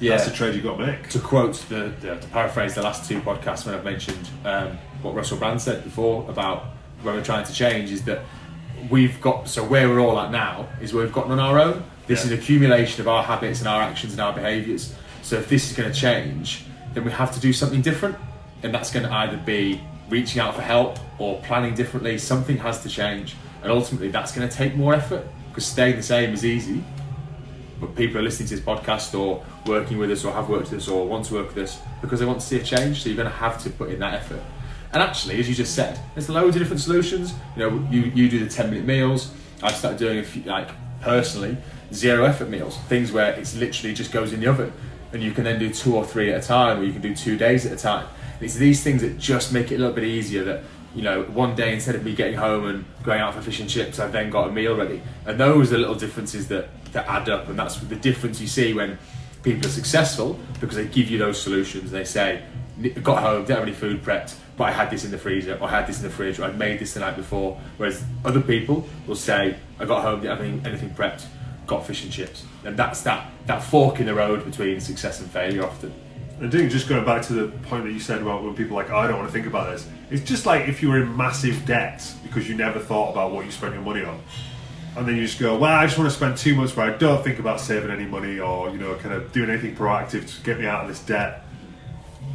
Yeah. 0.00 0.16
that's 0.16 0.28
the 0.28 0.34
trade 0.34 0.54
you've 0.54 0.64
got 0.64 0.76
to 0.76 0.86
make. 0.86 1.08
to 1.10 1.18
quote 1.20 1.54
the, 1.70 1.92
the 2.00 2.16
to 2.16 2.28
paraphrase 2.28 2.74
the 2.74 2.82
last 2.82 3.08
two 3.08 3.20
podcasts 3.20 3.64
when 3.64 3.74
I've 3.74 3.84
mentioned 3.84 4.28
um, 4.44 4.76
what 5.04 5.14
Russell 5.14 5.36
Brand 5.38 5.60
said 5.60 5.84
before 5.84 6.28
about 6.28 6.64
when 7.02 7.14
we're 7.14 7.22
trying 7.24 7.44
to 7.44 7.52
change 7.52 7.92
is 7.92 8.02
that 8.04 8.20
we've 8.90 9.20
got 9.20 9.48
so 9.48 9.62
where 9.62 9.88
we're 9.88 10.00
all 10.00 10.18
at 10.18 10.30
now 10.30 10.66
is 10.80 10.92
where 10.94 11.04
we've 11.04 11.12
gotten 11.12 11.30
on 11.32 11.38
our 11.38 11.58
own. 11.60 11.84
This 12.06 12.20
Yeah. 12.26 12.32
is 12.32 12.38
accumulation 12.38 13.00
of 13.02 13.08
our 13.08 13.22
habits 13.22 13.60
and 13.60 13.68
our 13.68 13.82
actions 13.82 14.12
and 14.14 14.20
our 14.20 14.32
behaviours. 14.32 14.94
So 15.22 15.36
if 15.36 15.48
this 15.48 15.70
is 15.70 15.76
going 15.76 15.90
to 15.92 15.98
change, 15.98 16.64
then 16.94 17.04
we 17.04 17.10
have 17.12 17.32
to 17.34 17.40
do 17.40 17.52
something 17.52 17.80
different, 17.82 18.16
and 18.62 18.74
that's 18.74 18.90
going 18.90 19.06
to 19.06 19.12
either 19.12 19.36
be 19.38 19.80
reaching 20.10 20.40
out 20.40 20.54
for 20.54 20.62
help 20.62 20.98
or 21.18 21.40
planning 21.42 21.74
differently. 21.74 22.18
Something 22.18 22.58
has 22.58 22.82
to 22.82 22.88
change, 22.88 23.36
and 23.62 23.70
ultimately 23.72 24.08
that's 24.10 24.32
going 24.32 24.48
to 24.48 24.54
take 24.54 24.74
more 24.76 24.94
effort 24.94 25.26
because 25.48 25.64
staying 25.66 25.96
the 25.96 26.02
same 26.02 26.32
is 26.32 26.44
easy 26.44 26.82
but 27.80 27.94
people 27.96 28.16
are 28.18 28.22
listening 28.22 28.48
to 28.48 28.54
this 28.56 28.64
podcast 28.64 29.18
or 29.18 29.44
working 29.66 29.98
with 29.98 30.10
us 30.10 30.24
or 30.24 30.32
have 30.32 30.48
worked 30.48 30.70
with 30.70 30.80
us 30.80 30.88
or 30.88 31.06
want 31.06 31.24
to 31.24 31.34
work 31.34 31.48
with 31.54 31.64
us 31.64 31.80
because 32.00 32.20
they 32.20 32.24
want 32.24 32.40
to 32.40 32.46
see 32.46 32.56
a 32.58 32.62
change. 32.62 33.02
So 33.02 33.08
you're 33.08 33.16
going 33.16 33.28
to 33.28 33.34
have 33.34 33.62
to 33.64 33.70
put 33.70 33.90
in 33.90 33.98
that 33.98 34.14
effort. 34.14 34.40
And 34.94 35.02
actually, 35.02 35.40
as 35.40 35.48
you 35.48 35.56
just 35.56 35.74
said, 35.74 35.98
there's 36.14 36.28
loads 36.28 36.54
of 36.54 36.62
different 36.62 36.80
solutions. 36.80 37.34
You 37.56 37.68
know, 37.68 37.88
you, 37.90 38.02
you 38.14 38.28
do 38.28 38.38
the 38.38 38.48
10 38.48 38.70
minute 38.70 38.86
meals. 38.86 39.34
I 39.60 39.72
started 39.72 39.98
doing 39.98 40.20
a 40.20 40.22
few, 40.22 40.42
like 40.44 40.70
personally 41.00 41.56
zero 41.92 42.24
effort 42.24 42.48
meals, 42.48 42.78
things 42.88 43.12
where 43.12 43.32
it's 43.32 43.56
literally 43.56 43.94
just 43.94 44.12
goes 44.12 44.32
in 44.32 44.40
the 44.40 44.46
oven, 44.46 44.72
and 45.12 45.22
you 45.22 45.32
can 45.32 45.44
then 45.44 45.58
do 45.58 45.72
two 45.72 45.96
or 45.96 46.04
three 46.04 46.32
at 46.32 46.42
a 46.42 46.46
time, 46.46 46.80
or 46.80 46.84
you 46.84 46.92
can 46.92 47.02
do 47.02 47.14
two 47.14 47.36
days 47.36 47.66
at 47.66 47.72
a 47.72 47.76
time. 47.76 48.06
And 48.34 48.42
it's 48.42 48.54
these 48.54 48.82
things 48.82 49.02
that 49.02 49.18
just 49.18 49.52
make 49.52 49.70
it 49.70 49.76
a 49.76 49.78
little 49.78 49.94
bit 49.94 50.04
easier. 50.04 50.44
That 50.44 50.62
you 50.94 51.02
know, 51.02 51.24
one 51.24 51.56
day 51.56 51.74
instead 51.74 51.96
of 51.96 52.04
me 52.04 52.14
getting 52.14 52.36
home 52.36 52.66
and 52.66 52.84
going 53.02 53.20
out 53.20 53.34
for 53.34 53.42
fish 53.42 53.58
and 53.58 53.68
chips, 53.68 53.98
I've 53.98 54.12
then 54.12 54.30
got 54.30 54.48
a 54.48 54.52
meal 54.52 54.76
ready. 54.76 55.02
And 55.26 55.38
those 55.40 55.72
are 55.72 55.78
little 55.78 55.96
differences 55.96 56.46
that, 56.48 56.68
that 56.92 57.08
add 57.08 57.28
up, 57.28 57.48
and 57.48 57.58
that's 57.58 57.78
the 57.78 57.96
difference 57.96 58.40
you 58.40 58.46
see 58.46 58.72
when 58.74 58.98
people 59.42 59.66
are 59.66 59.72
successful 59.72 60.38
because 60.60 60.76
they 60.76 60.86
give 60.86 61.10
you 61.10 61.18
those 61.18 61.40
solutions. 61.40 61.90
They 61.90 62.04
say, 62.04 62.44
got 63.02 63.22
home, 63.22 63.42
didn't 63.42 63.58
have 63.58 63.66
any 63.68 63.72
food 63.72 64.02
prepped, 64.02 64.36
but 64.56 64.64
I 64.64 64.70
had 64.72 64.90
this 64.90 65.04
in 65.04 65.10
the 65.10 65.18
freezer, 65.18 65.56
or 65.60 65.68
I 65.68 65.70
had 65.70 65.86
this 65.86 65.98
in 65.98 66.04
the 66.04 66.10
fridge, 66.10 66.38
or 66.38 66.44
I 66.44 66.52
made 66.52 66.78
this 66.78 66.94
the 66.94 67.00
night 67.00 67.16
before. 67.16 67.60
Whereas 67.76 68.02
other 68.24 68.40
people 68.40 68.88
will 69.06 69.16
say, 69.16 69.56
I 69.78 69.84
got 69.84 70.02
home, 70.02 70.20
didn't 70.20 70.38
have 70.38 70.46
any, 70.46 70.64
anything 70.64 70.90
prepped, 70.90 71.26
got 71.66 71.86
fish 71.86 72.04
and 72.04 72.12
chips. 72.12 72.44
And 72.64 72.76
that's 72.76 73.02
that, 73.02 73.30
that 73.46 73.62
fork 73.62 74.00
in 74.00 74.06
the 74.06 74.14
road 74.14 74.44
between 74.44 74.80
success 74.80 75.20
and 75.20 75.30
failure 75.30 75.64
often. 75.64 75.92
I 76.42 76.50
think 76.50 76.72
just 76.72 76.88
going 76.88 77.04
back 77.04 77.22
to 77.26 77.32
the 77.32 77.48
point 77.68 77.84
that 77.84 77.92
you 77.92 78.00
said 78.00 78.20
about 78.20 78.42
when 78.42 78.54
people 78.54 78.76
are 78.76 78.82
like, 78.82 78.92
oh, 78.92 78.96
I 78.96 79.06
don't 79.06 79.18
want 79.18 79.28
to 79.28 79.32
think 79.32 79.46
about 79.46 79.70
this. 79.70 79.88
It's 80.10 80.24
just 80.24 80.46
like 80.46 80.68
if 80.68 80.82
you 80.82 80.88
were 80.88 81.00
in 81.00 81.16
massive 81.16 81.64
debt 81.64 82.12
because 82.24 82.48
you 82.48 82.56
never 82.56 82.80
thought 82.80 83.12
about 83.12 83.30
what 83.30 83.44
you 83.44 83.52
spent 83.52 83.72
your 83.72 83.82
money 83.82 84.04
on. 84.04 84.20
And 84.96 85.06
then 85.06 85.16
you 85.16 85.22
just 85.22 85.38
go, 85.38 85.56
well, 85.56 85.72
I 85.72 85.86
just 85.86 85.96
want 85.96 86.10
to 86.10 86.16
spend 86.16 86.36
two 86.36 86.54
months 86.54 86.76
where 86.76 86.92
I 86.92 86.96
don't 86.96 87.22
think 87.22 87.38
about 87.38 87.60
saving 87.60 87.90
any 87.90 88.04
money 88.04 88.40
or, 88.40 88.70
you 88.70 88.78
know, 88.78 88.94
kind 88.96 89.14
of 89.14 89.32
doing 89.32 89.48
anything 89.48 89.76
proactive 89.76 90.32
to 90.36 90.42
get 90.42 90.58
me 90.58 90.66
out 90.66 90.82
of 90.82 90.88
this 90.88 91.00
debt. 91.00 91.43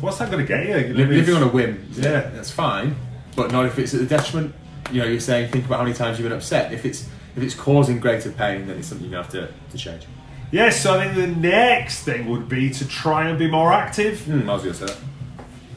What's 0.01 0.17
that 0.17 0.31
going 0.31 0.45
to 0.45 0.47
get 0.47 0.65
you? 0.67 0.87
you? 0.87 1.05
know, 1.05 1.11
living 1.11 1.35
on 1.35 1.43
a 1.43 1.47
whim, 1.47 1.87
Yeah. 1.93 2.29
that's 2.33 2.51
fine, 2.51 2.95
but 3.35 3.51
not 3.51 3.65
if 3.65 3.77
it's 3.77 3.93
at 3.93 3.99
the 3.99 4.05
detriment. 4.05 4.55
You 4.91 5.01
know, 5.01 5.07
you're 5.07 5.19
saying 5.19 5.51
think 5.51 5.65
about 5.65 5.77
how 5.79 5.83
many 5.83 5.95
times 5.95 6.17
you've 6.17 6.27
been 6.27 6.37
upset. 6.37 6.73
If 6.73 6.85
it's 6.85 7.07
if 7.35 7.43
it's 7.43 7.53
causing 7.53 7.99
greater 7.99 8.31
pain, 8.31 8.67
then 8.67 8.77
it's 8.77 8.87
something 8.87 9.09
you 9.09 9.15
have 9.15 9.29
to, 9.29 9.49
to 9.71 9.77
change. 9.77 10.03
Yes, 10.51 10.81
so 10.81 10.99
I 10.99 11.03
think 11.03 11.15
the 11.15 11.27
next 11.27 12.03
thing 12.03 12.27
would 12.29 12.49
be 12.49 12.71
to 12.71 12.87
try 12.87 13.29
and 13.29 13.37
be 13.37 13.49
more 13.49 13.71
active. 13.71 14.25
Hmm, 14.25 14.49
I 14.49 14.53
was 14.53 14.63
going 14.63 14.75
to 14.75 14.79
say 14.79 14.85
that. 14.87 14.97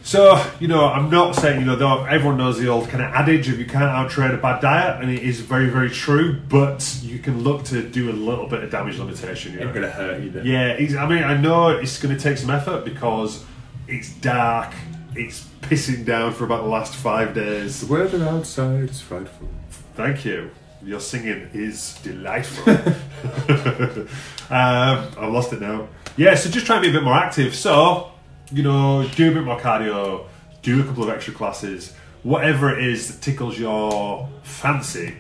So, 0.05 0.45
you 0.59 0.67
know, 0.67 0.87
I'm 0.87 1.11
not 1.11 1.37
saying, 1.37 1.61
you 1.61 1.67
know, 1.67 1.77
though 1.77 2.05
everyone 2.05 2.39
knows 2.39 2.59
the 2.59 2.69
old 2.69 2.89
kind 2.89 3.05
of 3.05 3.13
adage 3.13 3.49
of 3.49 3.59
you 3.59 3.67
can't 3.67 3.85
outtrain 3.85 4.35
a 4.35 4.37
bad 4.39 4.61
diet, 4.61 5.01
and 5.01 5.11
it 5.11 5.23
is 5.23 5.41
very, 5.41 5.69
very 5.69 5.91
true, 5.91 6.41
but 6.49 6.99
you 7.03 7.21
can 7.21 7.45
look 7.45 7.65
to 7.67 7.83
do 7.89 8.11
a 8.11 8.13
little 8.15 8.49
bit 8.49 8.65
of 8.65 8.71
damage 8.71 8.99
limitation. 8.99 9.53
You 9.53 9.61
know? 9.61 9.67
Ain't 9.67 9.75
going 9.75 9.87
to 9.87 9.93
hurt 9.93 10.23
either. 10.23 10.43
Yeah, 10.43 10.75
I 11.01 11.07
mean, 11.07 11.23
I 11.23 11.37
know 11.37 11.69
it's 11.69 12.01
going 12.03 12.17
to 12.17 12.21
take 12.21 12.39
some 12.39 12.51
effort 12.51 12.85
because 12.85 13.45
it's 13.89 14.15
dark, 14.15 14.73
it's 15.15 15.47
pissing 15.61 16.05
down 16.05 16.33
for 16.33 16.45
about 16.45 16.63
the 16.63 16.69
last 16.69 16.95
five 16.95 17.35
days. 17.35 17.81
The 17.81 17.93
weather 17.93 18.25
outside 18.25 18.91
is 18.91 19.01
frightful. 19.01 19.49
Thank 19.95 20.25
you. 20.25 20.51
Your 20.85 21.01
singing 21.01 21.49
is 21.53 21.99
delightful. 22.03 22.73
um, 24.51 25.09
I've 25.19 25.33
lost 25.33 25.53
it 25.53 25.61
now. 25.61 25.89
Yeah, 26.17 26.35
so 26.35 26.51
just 26.51 26.67
try 26.67 26.77
and 26.77 26.83
be 26.83 26.91
a 26.91 26.93
bit 26.93 27.05
more 27.05 27.15
active. 27.15 27.55
So, 27.55 28.11
you 28.51 28.63
know, 28.63 29.07
do 29.15 29.31
a 29.31 29.35
bit 29.35 29.45
more 29.45 29.59
cardio, 29.59 30.27
do 30.63 30.81
a 30.81 30.85
couple 30.85 31.05
of 31.05 31.11
extra 31.11 31.33
classes, 31.33 31.95
whatever 32.23 32.77
it 32.77 32.85
is 32.85 33.09
that 33.09 33.23
tickles 33.23 33.59
your 33.59 34.29
fancy, 34.43 35.15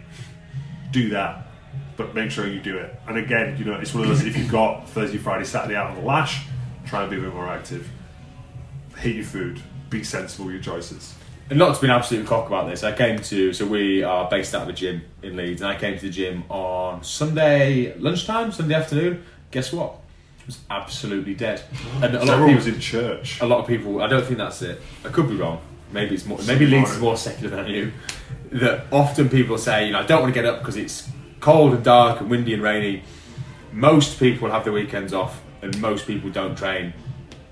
do 0.90 1.11
that. 1.11 1.46
But 1.96 2.14
make 2.14 2.31
sure 2.31 2.46
you 2.46 2.61
do 2.61 2.79
it. 2.79 2.94
And 3.07 3.18
again, 3.18 3.57
you 3.57 3.64
know, 3.64 3.75
it's 3.75 3.94
one 3.94 4.03
of 4.03 4.09
those 4.09 4.25
if 4.25 4.37
you've 4.37 4.51
got 4.51 4.88
Thursday, 4.88 5.18
Friday, 5.18 5.44
Saturday 5.44 5.77
out 5.77 5.90
on 5.90 5.96
the 5.96 6.03
lash, 6.03 6.46
try 6.87 7.03
and 7.03 7.11
be 7.11 7.18
a 7.18 7.20
bit 7.20 7.35
more 7.35 7.48
active. 7.48 7.88
Hate 9.03 9.17
your 9.17 9.25
food. 9.25 9.61
Be 9.91 10.05
sensible 10.05 10.45
with 10.45 10.55
your 10.55 10.62
choices. 10.62 11.12
And 11.51 11.59
not 11.59 11.75
to 11.75 11.81
be 11.81 11.88
an 11.88 11.91
absolute 11.91 12.25
cock 12.25 12.47
about 12.47 12.71
this, 12.71 12.85
I 12.85 12.93
came 12.93 13.19
to, 13.19 13.53
so 13.53 13.67
we 13.67 14.05
are 14.05 14.31
based 14.31 14.55
out 14.55 14.62
of 14.62 14.69
a 14.69 14.73
gym 14.73 15.03
in 15.25 15.35
Leeds, 15.37 15.61
and 15.61 15.69
I 15.69 15.77
came 15.77 15.97
to 15.99 16.03
the 16.03 16.09
gym 16.09 16.45
on 16.49 17.03
Sunday 17.03 17.99
lunchtime, 17.99 18.53
Sunday 18.53 18.77
afternoon. 18.77 19.25
Guess 19.51 19.73
what? 19.73 19.97
It 20.38 20.47
was 20.47 20.61
absolutely 20.71 21.35
dead. 21.35 21.65
And 22.01 22.15
a 22.15 22.25
lot, 22.25 22.29
of 22.29 22.47
people 22.47 22.55
was 22.55 22.69
in 22.69 22.79
church. 22.79 23.41
a 23.41 23.45
lot 23.45 23.59
of 23.59 23.67
people, 23.67 24.01
I 24.01 24.07
don't 24.07 24.25
think 24.25 24.38
that's 24.38 24.62
it. 24.62 24.81
I 25.05 25.09
could 25.09 25.29
be 25.29 25.35
wrong. 25.35 25.61
Maybe 25.91 26.15
it's 26.15 26.25
more, 26.25 26.38
maybe 26.47 26.65
Leeds 26.65 26.93
is 26.93 27.01
more 27.01 27.17
secular 27.17 27.57
than 27.57 27.67
you. 27.67 27.93
That 28.53 28.87
often 28.93 29.29
people 29.29 29.59
say, 29.59 29.87
you 29.87 29.93
know, 29.95 29.99
I 29.99 30.07
don't 30.07 30.23
want 30.23 30.33
to 30.33 30.41
get 30.41 30.49
up 30.49 30.61
because 30.61 30.77
it's 30.77 31.11
cold 31.41 31.75
and 31.75 31.83
dark 31.83 32.21
and 32.21 32.31
windy 32.31 32.55
and 32.55 32.62
rainy. 32.62 33.03
Most 33.73 34.21
people 34.21 34.49
have 34.53 34.62
their 34.62 34.73
weekends 34.73 35.12
off, 35.12 35.43
and 35.61 35.77
most 35.81 36.07
people 36.07 36.31
don't 36.31 36.57
train 36.57 36.95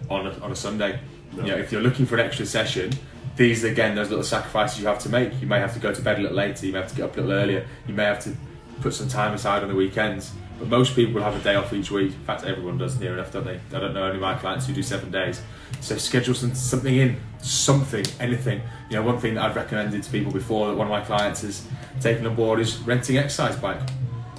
on 0.08 0.28
a, 0.28 0.30
on 0.38 0.52
a 0.52 0.56
Sunday. 0.56 1.00
You 1.32 1.42
know, 1.42 1.56
if 1.56 1.70
you're 1.72 1.80
looking 1.80 2.06
for 2.06 2.16
an 2.16 2.26
extra 2.26 2.46
session, 2.46 2.90
these 3.36 3.64
again 3.64 3.94
those 3.94 4.10
little 4.10 4.24
sacrifices 4.24 4.80
you 4.80 4.86
have 4.86 4.98
to 5.00 5.08
make. 5.08 5.40
You 5.40 5.46
may 5.46 5.60
have 5.60 5.72
to 5.74 5.80
go 5.80 5.94
to 5.94 6.02
bed 6.02 6.18
a 6.18 6.22
little 6.22 6.36
later. 6.36 6.66
You 6.66 6.72
may 6.72 6.80
have 6.80 6.90
to 6.90 6.96
get 6.96 7.04
up 7.04 7.16
a 7.16 7.20
little 7.20 7.32
earlier. 7.32 7.66
You 7.86 7.94
may 7.94 8.04
have 8.04 8.20
to 8.24 8.36
put 8.80 8.94
some 8.94 9.08
time 9.08 9.34
aside 9.34 9.62
on 9.62 9.68
the 9.68 9.74
weekends. 9.74 10.32
But 10.58 10.68
most 10.68 10.94
people 10.94 11.14
will 11.14 11.22
have 11.22 11.34
a 11.34 11.42
day 11.42 11.54
off 11.54 11.72
each 11.72 11.90
week. 11.90 12.12
In 12.12 12.24
fact, 12.24 12.44
everyone 12.44 12.76
does 12.76 13.00
near 13.00 13.14
enough, 13.14 13.32
don't 13.32 13.44
they? 13.44 13.58
I 13.74 13.80
don't 13.80 13.94
know 13.94 14.04
any 14.04 14.16
of 14.16 14.20
my 14.20 14.34
clients 14.34 14.66
who 14.66 14.74
do 14.74 14.82
seven 14.82 15.10
days. 15.10 15.40
So 15.80 15.96
schedule 15.96 16.34
some, 16.34 16.54
something 16.54 16.94
in, 16.94 17.18
something, 17.38 18.04
anything. 18.18 18.60
You 18.90 18.96
know, 18.96 19.02
one 19.02 19.18
thing 19.18 19.34
that 19.34 19.44
I've 19.44 19.56
recommended 19.56 20.02
to 20.02 20.10
people 20.10 20.32
before 20.32 20.68
that 20.68 20.74
one 20.74 20.86
of 20.86 20.90
my 20.90 21.00
clients 21.00 21.40
has 21.42 21.66
taken 22.00 22.26
on 22.26 22.34
board 22.34 22.60
is 22.60 22.78
renting 22.80 23.16
exercise 23.16 23.56
bike. 23.56 23.80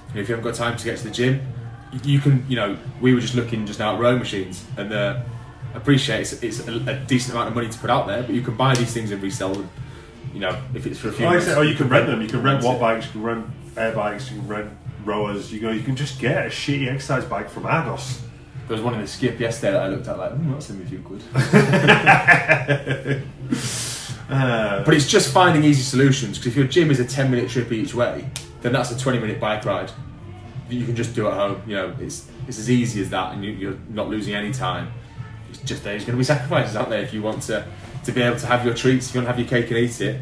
And 0.09 0.19
if 0.19 0.29
you 0.29 0.35
haven't 0.35 0.43
got 0.43 0.55
time 0.55 0.77
to 0.77 0.85
get 0.85 0.97
to 0.99 1.05
the 1.05 1.11
gym, 1.11 1.41
you 2.03 2.19
can, 2.19 2.45
you 2.47 2.55
know, 2.55 2.77
we 3.01 3.13
were 3.13 3.19
just 3.19 3.35
looking 3.35 3.65
just 3.65 3.79
now 3.79 3.95
at 3.95 3.99
rowing 3.99 4.19
machines, 4.19 4.63
and 4.77 4.93
uh, 4.93 5.21
appreciate 5.73 6.21
it's, 6.21 6.33
it's 6.43 6.67
a, 6.67 6.73
a 6.87 6.95
decent 7.05 7.33
amount 7.33 7.49
of 7.49 7.55
money 7.55 7.69
to 7.69 7.77
put 7.79 7.89
out 7.89 8.07
there, 8.07 8.23
but 8.23 8.35
you 8.35 8.41
can 8.41 8.55
buy 8.55 8.75
these 8.75 8.93
things 8.93 9.11
and 9.11 9.21
resell 9.21 9.53
them. 9.53 9.69
You 10.33 10.39
know, 10.39 10.61
if 10.73 10.85
it's 10.87 10.99
for 10.99 11.09
a 11.09 11.11
few. 11.11 11.25
Like 11.25 11.41
said, 11.41 11.57
or 11.57 11.65
you 11.65 11.75
can 11.75 11.89
rent 11.89 12.07
them. 12.07 12.21
You 12.21 12.27
can 12.27 12.41
rent 12.41 12.63
watt 12.63 12.79
bikes. 12.79 13.05
You 13.07 13.11
can 13.11 13.23
rent 13.23 13.45
air 13.75 13.93
bikes. 13.93 14.31
You 14.31 14.39
can 14.39 14.47
rent 14.47 14.71
rowers. 15.03 15.51
You 15.51 15.61
know, 15.61 15.71
you 15.71 15.81
can 15.81 15.95
just 15.95 16.19
get 16.19 16.45
a 16.45 16.49
shitty 16.49 16.87
exercise 16.87 17.25
bike 17.25 17.49
from 17.49 17.65
Argos. 17.65 18.21
There 18.67 18.77
was 18.77 18.81
one 18.81 18.93
in 18.93 19.01
the 19.01 19.07
skip 19.07 19.39
yesterday 19.39 19.73
that 19.73 19.81
I 19.81 19.87
looked 19.89 20.07
at 20.07 20.17
like, 20.17 20.31
mm, 20.31 20.53
that's 20.53 20.71
only 20.71 20.85
a 20.85 20.87
few 20.87 20.99
quid. 20.99 21.21
Uh, 24.29 24.81
But 24.85 24.93
it's 24.93 25.07
just 25.07 25.33
finding 25.33 25.63
easy 25.63 25.81
solutions 25.81 26.37
because 26.37 26.53
if 26.53 26.55
your 26.55 26.67
gym 26.67 26.89
is 26.91 26.99
a 26.99 27.05
10 27.05 27.29
minute 27.29 27.49
trip 27.49 27.71
each 27.71 27.93
way, 27.93 28.29
then 28.61 28.71
that's 28.71 28.91
a 28.91 28.97
20 28.97 29.19
minute 29.19 29.39
bike 29.39 29.65
ride 29.65 29.91
that 30.69 30.75
you 30.75 30.85
can 30.85 30.95
just 30.95 31.13
do 31.13 31.27
at 31.27 31.33
home. 31.33 31.61
You 31.67 31.75
know, 31.75 31.95
it's, 31.99 32.29
it's 32.47 32.57
as 32.57 32.69
easy 32.69 33.01
as 33.01 33.09
that 33.09 33.33
and 33.33 33.43
you, 33.43 33.51
you're 33.51 33.77
not 33.89 34.07
losing 34.09 34.33
any 34.33 34.53
time. 34.53 34.93
It's 35.51 35.59
just 35.59 35.83
there's 35.83 36.03
going 36.03 36.13
to 36.13 36.17
be 36.17 36.23
sacrifices 36.23 36.75
out 36.75 36.89
there 36.89 37.01
if 37.01 37.13
you 37.13 37.21
want 37.21 37.43
to, 37.43 37.65
to 38.05 38.11
be 38.11 38.21
able 38.21 38.37
to 38.39 38.45
have 38.47 38.65
your 38.65 38.73
treats, 38.73 39.09
if 39.09 39.15
you 39.15 39.21
want 39.21 39.27
to 39.27 39.31
have 39.33 39.39
your 39.39 39.47
cake 39.61 39.69
and 39.71 39.77
eat 39.79 40.01
it. 40.01 40.21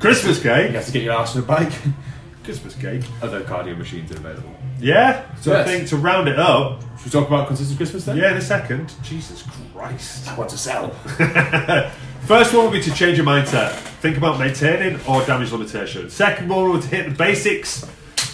Christmas 0.00 0.42
cake. 0.42 0.70
You 0.70 0.76
have 0.76 0.86
to 0.86 0.92
get 0.92 1.02
your 1.02 1.14
ass 1.14 1.36
on 1.36 1.42
a 1.42 1.46
bike. 1.46 1.72
Christmas 2.44 2.74
cake. 2.76 3.02
Other 3.22 3.40
cardio 3.42 3.76
machines 3.76 4.12
are 4.12 4.16
available. 4.18 4.50
Yeah. 4.78 5.24
So 5.40 5.58
I 5.58 5.64
think 5.64 5.88
to 5.88 5.96
round 5.96 6.28
it 6.28 6.38
up, 6.38 6.80
Should 6.98 7.06
we 7.06 7.10
talk 7.10 7.26
about 7.28 7.46
consistent 7.48 7.76
Christmas 7.78 8.04
then? 8.04 8.16
yeah, 8.18 8.30
in 8.30 8.36
a 8.36 8.40
second. 8.40 8.92
Jesus 9.02 9.42
Christ. 9.74 10.28
I 10.28 10.36
want 10.38 10.50
to 10.50 10.58
sell. 10.58 10.90
First 12.26 12.52
one 12.54 12.64
would 12.64 12.72
be 12.72 12.82
to 12.82 12.92
change 12.92 13.16
your 13.16 13.26
mindset. 13.26 13.70
Think 14.00 14.16
about 14.16 14.38
maintaining 14.38 15.00
or 15.06 15.24
damage 15.24 15.50
limitation. 15.52 16.10
Second 16.10 16.48
one 16.48 16.70
would 16.70 16.84
hit 16.84 17.08
the 17.08 17.14
basics 17.14 17.88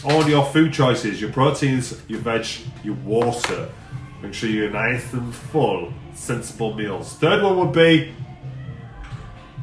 on 0.04 0.28
your 0.28 0.44
food 0.46 0.72
choices, 0.72 1.20
your 1.20 1.30
proteins, 1.30 2.00
your 2.08 2.18
veg, 2.20 2.46
your 2.82 2.94
water. 2.96 3.70
Make 4.20 4.35
sure 4.35 4.48
you're 4.50 4.70
nice 4.70 5.12
and 5.12 5.35
full, 5.35 5.92
sensible 6.14 6.75
meals. 6.75 7.14
Third 7.14 7.42
one 7.42 7.59
would 7.59 7.72
be 7.72 8.14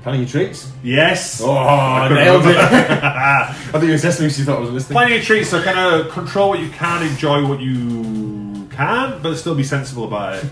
Planning 0.04 0.22
your 0.22 0.30
treats. 0.30 0.72
yes. 0.82 1.42
Oh, 1.42 1.52
I 1.52 2.08
nailed 2.14 2.46
it. 2.46 2.56
I 2.58 3.54
think 3.74 3.84
you 3.84 3.90
me, 3.90 3.98
so 3.98 4.24
you 4.24 4.30
thought 4.46 4.58
I 4.58 4.62
was 4.62 4.72
listening. 4.72 4.96
Plenty 4.96 5.18
of 5.18 5.24
treats, 5.24 5.50
so 5.50 5.62
kind 5.62 5.78
of 5.78 6.10
control 6.12 6.50
what 6.50 6.60
you 6.60 6.70
can, 6.70 7.06
enjoy 7.06 7.46
what 7.46 7.60
you 7.60 8.68
can, 8.72 9.22
but 9.22 9.36
still 9.36 9.56
be 9.56 9.64
sensible 9.64 10.06
about 10.06 10.36
it. 10.36 10.46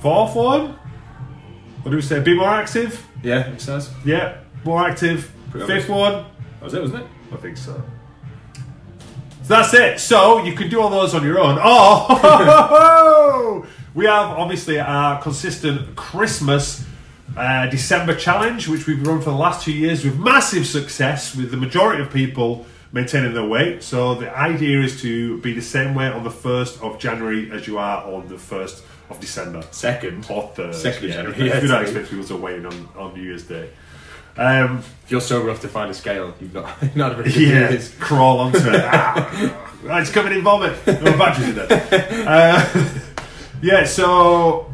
Fourth 0.00 0.34
one, 0.34 0.78
what 1.82 1.90
do 1.90 1.96
we 1.96 2.02
say? 2.02 2.20
Be 2.20 2.34
more 2.34 2.50
active. 2.50 3.06
Yeah, 3.22 3.48
it 3.48 3.62
says. 3.62 3.90
Yeah, 4.04 4.40
more 4.64 4.86
active. 4.86 5.32
Pretty 5.50 5.66
Fifth 5.66 5.88
one, 5.88 6.26
That 6.60 6.64
was 6.64 6.74
it, 6.74 6.80
wasn't 6.82 7.04
it? 7.04 7.08
I 7.32 7.36
think 7.36 7.56
so. 7.56 7.82
So 9.42 9.48
that's 9.48 9.72
it. 9.72 10.00
So 10.00 10.44
you 10.44 10.54
can 10.54 10.68
do 10.68 10.82
all 10.82 10.90
those 10.90 11.14
on 11.14 11.24
your 11.24 11.38
own. 11.38 11.58
Oh, 11.62 13.66
we 13.94 14.06
have 14.06 14.30
obviously 14.30 14.78
our 14.78 15.20
consistent 15.22 15.94
Christmas 15.96 16.84
uh, 17.36 17.66
December 17.68 18.14
challenge, 18.14 18.68
which 18.68 18.86
we've 18.86 19.04
run 19.06 19.18
for 19.20 19.30
the 19.30 19.36
last 19.36 19.64
two 19.64 19.72
years 19.72 20.04
with 20.04 20.18
massive 20.18 20.66
success, 20.66 21.34
with 21.34 21.50
the 21.50 21.56
majority 21.56 22.02
of 22.02 22.10
people 22.10 22.66
maintaining 22.92 23.34
their 23.34 23.46
weight. 23.46 23.82
So 23.82 24.14
the 24.14 24.36
idea 24.36 24.80
is 24.80 25.00
to 25.02 25.38
be 25.40 25.52
the 25.52 25.62
same 25.62 25.94
weight 25.94 26.12
on 26.12 26.22
the 26.24 26.30
first 26.30 26.80
of 26.82 26.98
January 26.98 27.50
as 27.50 27.66
you 27.66 27.78
are 27.78 28.04
on 28.04 28.28
the 28.28 28.38
first 28.38 28.84
of 29.10 29.20
December. 29.20 29.62
Second. 29.70 30.26
Or 30.30 30.50
third. 30.54 30.74
Second 30.74 31.04
of 31.04 31.10
yeah, 31.10 31.16
January, 31.16 31.40
if 31.40 31.54
yeah, 31.54 31.60
you 31.62 31.68
don't 31.68 31.82
expect 31.82 32.10
people 32.10 32.24
to 32.24 32.36
weigh 32.36 32.56
in 32.56 32.66
on, 32.66 32.88
on 32.96 33.14
New 33.14 33.22
Year's 33.22 33.44
Day. 33.44 33.70
Um, 34.36 34.78
If 35.04 35.10
you're 35.10 35.20
sober 35.20 35.48
enough 35.48 35.60
to 35.62 35.68
find 35.68 35.90
a 35.90 35.94
scale, 35.94 36.34
you've 36.40 36.54
not, 36.54 36.76
you've 36.82 36.96
not 36.96 37.16
good 37.16 37.34
yeah, 37.36 37.70
years. 37.70 37.94
crawl 38.00 38.40
onto 38.40 38.58
it. 38.58 38.80
ah, 38.84 39.60
it's 40.00 40.10
coming 40.10 40.32
in 40.32 40.42
vomit. 40.42 40.74
No 40.86 41.16
batteries 41.16 41.50
in 41.50 41.54
there. 41.54 41.68
Uh, 42.28 43.00
yeah, 43.64 43.84
so 43.84 44.70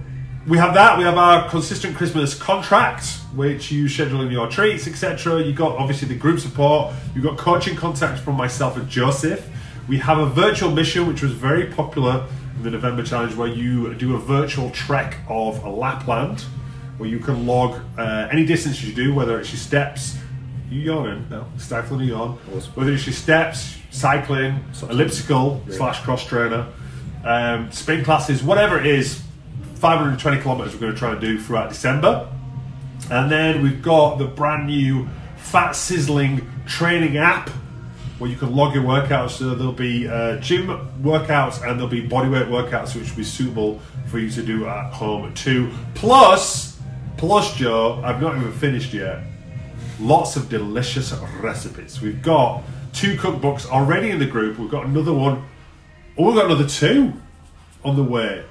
we 0.48 0.58
have 0.58 0.74
that. 0.74 0.98
We 0.98 1.04
have 1.04 1.16
our 1.16 1.48
consistent 1.48 1.96
Christmas 1.96 2.34
contract, 2.34 3.06
which 3.36 3.70
you 3.70 3.88
schedule 3.88 4.22
in 4.22 4.32
your 4.32 4.48
treats, 4.48 4.88
etc. 4.88 5.44
You 5.44 5.52
got 5.52 5.78
obviously 5.78 6.08
the 6.08 6.16
group 6.16 6.40
support. 6.40 6.92
You 7.14 7.22
got 7.22 7.38
coaching 7.38 7.76
contacts 7.76 8.20
from 8.20 8.34
myself 8.34 8.76
and 8.76 8.88
Joseph. 8.88 9.48
We 9.86 9.98
have 9.98 10.18
a 10.18 10.26
virtual 10.26 10.72
mission, 10.72 11.06
which 11.06 11.22
was 11.22 11.30
very 11.30 11.66
popular 11.66 12.26
in 12.56 12.64
the 12.64 12.70
November 12.70 13.04
challenge, 13.04 13.36
where 13.36 13.46
you 13.46 13.94
do 13.94 14.16
a 14.16 14.18
virtual 14.18 14.70
trek 14.70 15.18
of 15.28 15.64
Lapland, 15.64 16.40
where 16.98 17.08
you 17.08 17.20
can 17.20 17.46
log 17.46 17.80
uh, 17.96 18.26
any 18.32 18.44
distance 18.44 18.82
you 18.82 18.92
do, 18.92 19.14
whether 19.14 19.38
it's 19.38 19.52
your 19.52 19.60
steps, 19.60 20.18
you 20.68 20.80
yawning? 20.80 21.26
No. 21.30 21.46
Stifling 21.58 22.00
a 22.00 22.04
yawn. 22.06 22.32
Whether 22.74 22.92
it's 22.92 23.06
your 23.06 23.14
steps, 23.14 23.76
cycling, 23.90 24.64
elliptical 24.82 25.62
slash 25.68 26.00
cross 26.00 26.26
trainer, 26.26 26.66
um, 27.24 27.70
spin 27.72 28.04
classes, 28.04 28.42
whatever 28.42 28.78
it 28.78 28.86
is, 28.86 29.22
520 29.74 30.42
kilometers 30.42 30.74
we're 30.74 30.80
going 30.80 30.92
to 30.92 30.98
try 30.98 31.12
and 31.12 31.20
do 31.20 31.40
throughout 31.40 31.68
December. 31.68 32.30
And 33.10 33.30
then 33.30 33.62
we've 33.62 33.82
got 33.82 34.16
the 34.16 34.26
brand 34.26 34.66
new 34.66 35.08
Fat 35.36 35.72
Sizzling 35.72 36.46
training 36.66 37.16
app 37.16 37.50
where 38.18 38.28
you 38.28 38.36
can 38.36 38.54
log 38.54 38.74
your 38.74 38.84
workouts. 38.84 39.30
So 39.30 39.54
there'll 39.54 39.72
be 39.72 40.06
uh, 40.06 40.36
gym 40.36 40.68
workouts 41.02 41.66
and 41.66 41.78
there'll 41.78 41.88
be 41.88 42.06
bodyweight 42.06 42.48
workouts 42.48 42.94
which 42.94 43.10
will 43.10 43.16
be 43.16 43.24
suitable 43.24 43.80
for 44.06 44.18
you 44.18 44.30
to 44.30 44.42
do 44.42 44.66
at 44.66 44.92
home 44.92 45.32
too. 45.34 45.72
Plus, 45.94 46.78
plus 47.16 47.56
Joe, 47.56 48.00
I've 48.04 48.20
not 48.20 48.36
even 48.36 48.52
finished 48.52 48.92
yet. 48.92 49.22
Lots 49.98 50.36
of 50.36 50.48
delicious 50.48 51.12
recipes. 51.40 52.00
We've 52.00 52.22
got 52.22 52.62
two 52.92 53.16
cookbooks 53.16 53.66
already 53.66 54.10
in 54.10 54.18
the 54.18 54.26
group. 54.26 54.58
We've 54.58 54.70
got 54.70 54.84
another 54.84 55.12
one. 55.12 55.44
Oh, 56.20 56.24
we've 56.24 56.34
got 56.34 56.44
another 56.44 56.68
two 56.68 57.14
on 57.82 57.96
the 57.96 58.02
way. 58.02 58.44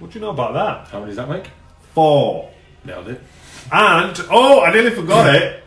What 0.00 0.10
do 0.10 0.18
you 0.18 0.24
know 0.24 0.32
about 0.32 0.52
that? 0.54 0.88
How 0.88 0.98
many 0.98 1.10
does 1.10 1.16
that 1.18 1.28
make? 1.28 1.48
Four. 1.94 2.50
Nailed 2.84 3.06
it. 3.06 3.20
And 3.70 4.20
oh, 4.32 4.60
I 4.60 4.72
nearly 4.72 4.90
forgot 4.90 5.32
it. 5.32 5.62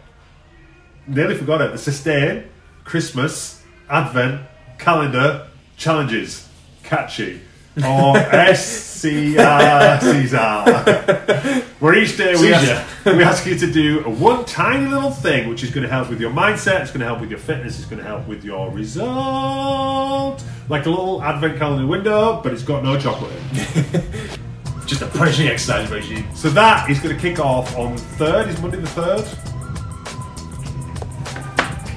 Nearly 1.08 1.36
forgot 1.36 1.62
it. 1.62 1.72
The 1.72 1.78
sustain, 1.78 2.50
Christmas, 2.84 3.64
Advent, 3.90 4.42
calendar, 4.78 5.48
challenges, 5.78 6.50
catchy, 6.84 7.40
or 7.78 8.18
SCR 8.54 10.00
Caesar. 10.02 11.64
Where 11.80 11.96
each 11.96 12.16
day 12.18 12.36
we 12.36 12.54
ask, 12.54 13.06
we 13.06 13.24
ask 13.24 13.46
you 13.46 13.58
to 13.58 13.72
do 13.72 14.04
one 14.04 14.46
tiny 14.46 14.88
little 14.88 15.12
thing, 15.12 15.50
which 15.50 15.64
is 15.64 15.72
going 15.72 15.84
to 15.84 15.90
help 15.90 16.10
with 16.10 16.22
your 16.22 16.32
mindset. 16.32 16.82
It's 16.82 16.92
going 16.92 17.00
to 17.00 17.06
help 17.06 17.20
with 17.20 17.30
your 17.30 17.40
fitness. 17.40 17.78
It's 17.80 17.88
going 17.88 18.02
to 18.02 18.08
help 18.08 18.28
with 18.28 18.46
your 18.46 18.70
result. 18.72 20.44
Like 20.70 20.86
a 20.86 20.90
little 20.90 21.22
Advent 21.24 21.58
calendar 21.58 21.88
window, 21.88 22.42
but 22.42 22.54
it's 22.54 22.64
got 22.64 22.84
no 22.84 23.00
chocolate. 23.00 23.34
Just 24.86 25.02
a 25.02 25.08
punishing 25.08 25.48
exercise 25.48 25.90
regime. 25.90 26.26
So 26.36 26.50
that 26.52 26.90
is 26.90 27.00
going 27.00 27.16
to 27.16 27.22
kick 27.22 27.40
off 27.40 27.76
on 27.78 27.98
third. 27.98 28.50
Is 28.50 28.62
Monday 28.62 28.78
the 28.78 28.88
third? 28.88 29.26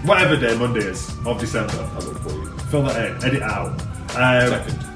Whatever 0.06 0.36
day 0.36 0.56
Monday 0.56 0.80
is 0.80 1.10
of 1.26 1.38
December. 1.38 1.74
I'll 1.94 2.02
look 2.02 2.18
for 2.22 2.30
you. 2.30 2.46
Fill 2.70 2.82
that 2.84 3.10
in. 3.10 3.24
Edit 3.24 3.42
out. 3.42 3.80
Um, 4.16 4.48
Second. 4.50 4.95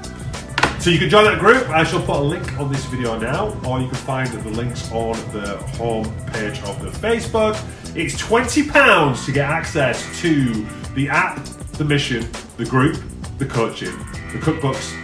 So 0.81 0.89
you 0.89 0.97
can 0.97 1.09
join 1.09 1.25
that 1.25 1.39
group. 1.39 1.69
I 1.69 1.83
shall 1.83 2.01
put 2.01 2.15
a 2.15 2.23
link 2.23 2.59
on 2.59 2.71
this 2.71 2.83
video 2.85 3.15
now, 3.17 3.55
or 3.67 3.79
you 3.79 3.87
can 3.87 3.97
find 3.97 4.27
the 4.27 4.49
links 4.49 4.91
on 4.91 5.13
the 5.31 5.57
home 5.77 6.11
page 6.27 6.59
of 6.63 6.81
the 6.81 6.89
Facebook. 6.89 7.55
It's 7.95 8.17
twenty 8.17 8.67
pounds 8.67 9.23
to 9.27 9.31
get 9.31 9.47
access 9.47 10.19
to 10.21 10.65
the 10.95 11.07
app, 11.07 11.43
the 11.73 11.85
mission, 11.85 12.27
the 12.57 12.65
group, 12.65 12.99
the 13.37 13.45
coaching, 13.45 13.95
the 14.31 14.39
cookbooks, 14.39 14.95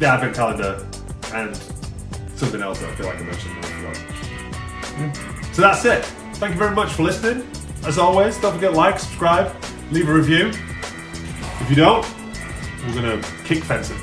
the 0.00 0.06
advent 0.06 0.34
calendar, 0.34 0.84
and 1.34 1.56
something 2.34 2.60
else 2.60 2.80
that 2.80 2.90
I 2.90 2.94
feel 2.96 3.06
like 3.06 3.18
I 3.18 3.22
mentioned. 3.22 3.64
and 4.94 5.16
hmm. 5.16 5.52
So 5.52 5.62
that's 5.62 5.84
it. 5.84 6.04
Thank 6.34 6.54
you 6.54 6.58
very 6.58 6.74
much 6.74 6.92
for 6.94 7.04
listening. 7.04 7.48
As 7.84 7.96
always, 7.96 8.38
don't 8.38 8.54
forget 8.54 8.72
to 8.72 8.76
like, 8.76 8.98
subscribe, 8.98 9.54
leave 9.92 10.08
a 10.08 10.12
review. 10.12 10.48
If 10.48 11.70
you 11.70 11.76
don't, 11.76 12.04
we're 12.86 12.94
gonna 12.94 13.22
kick 13.44 13.62
fencing. 13.62 13.98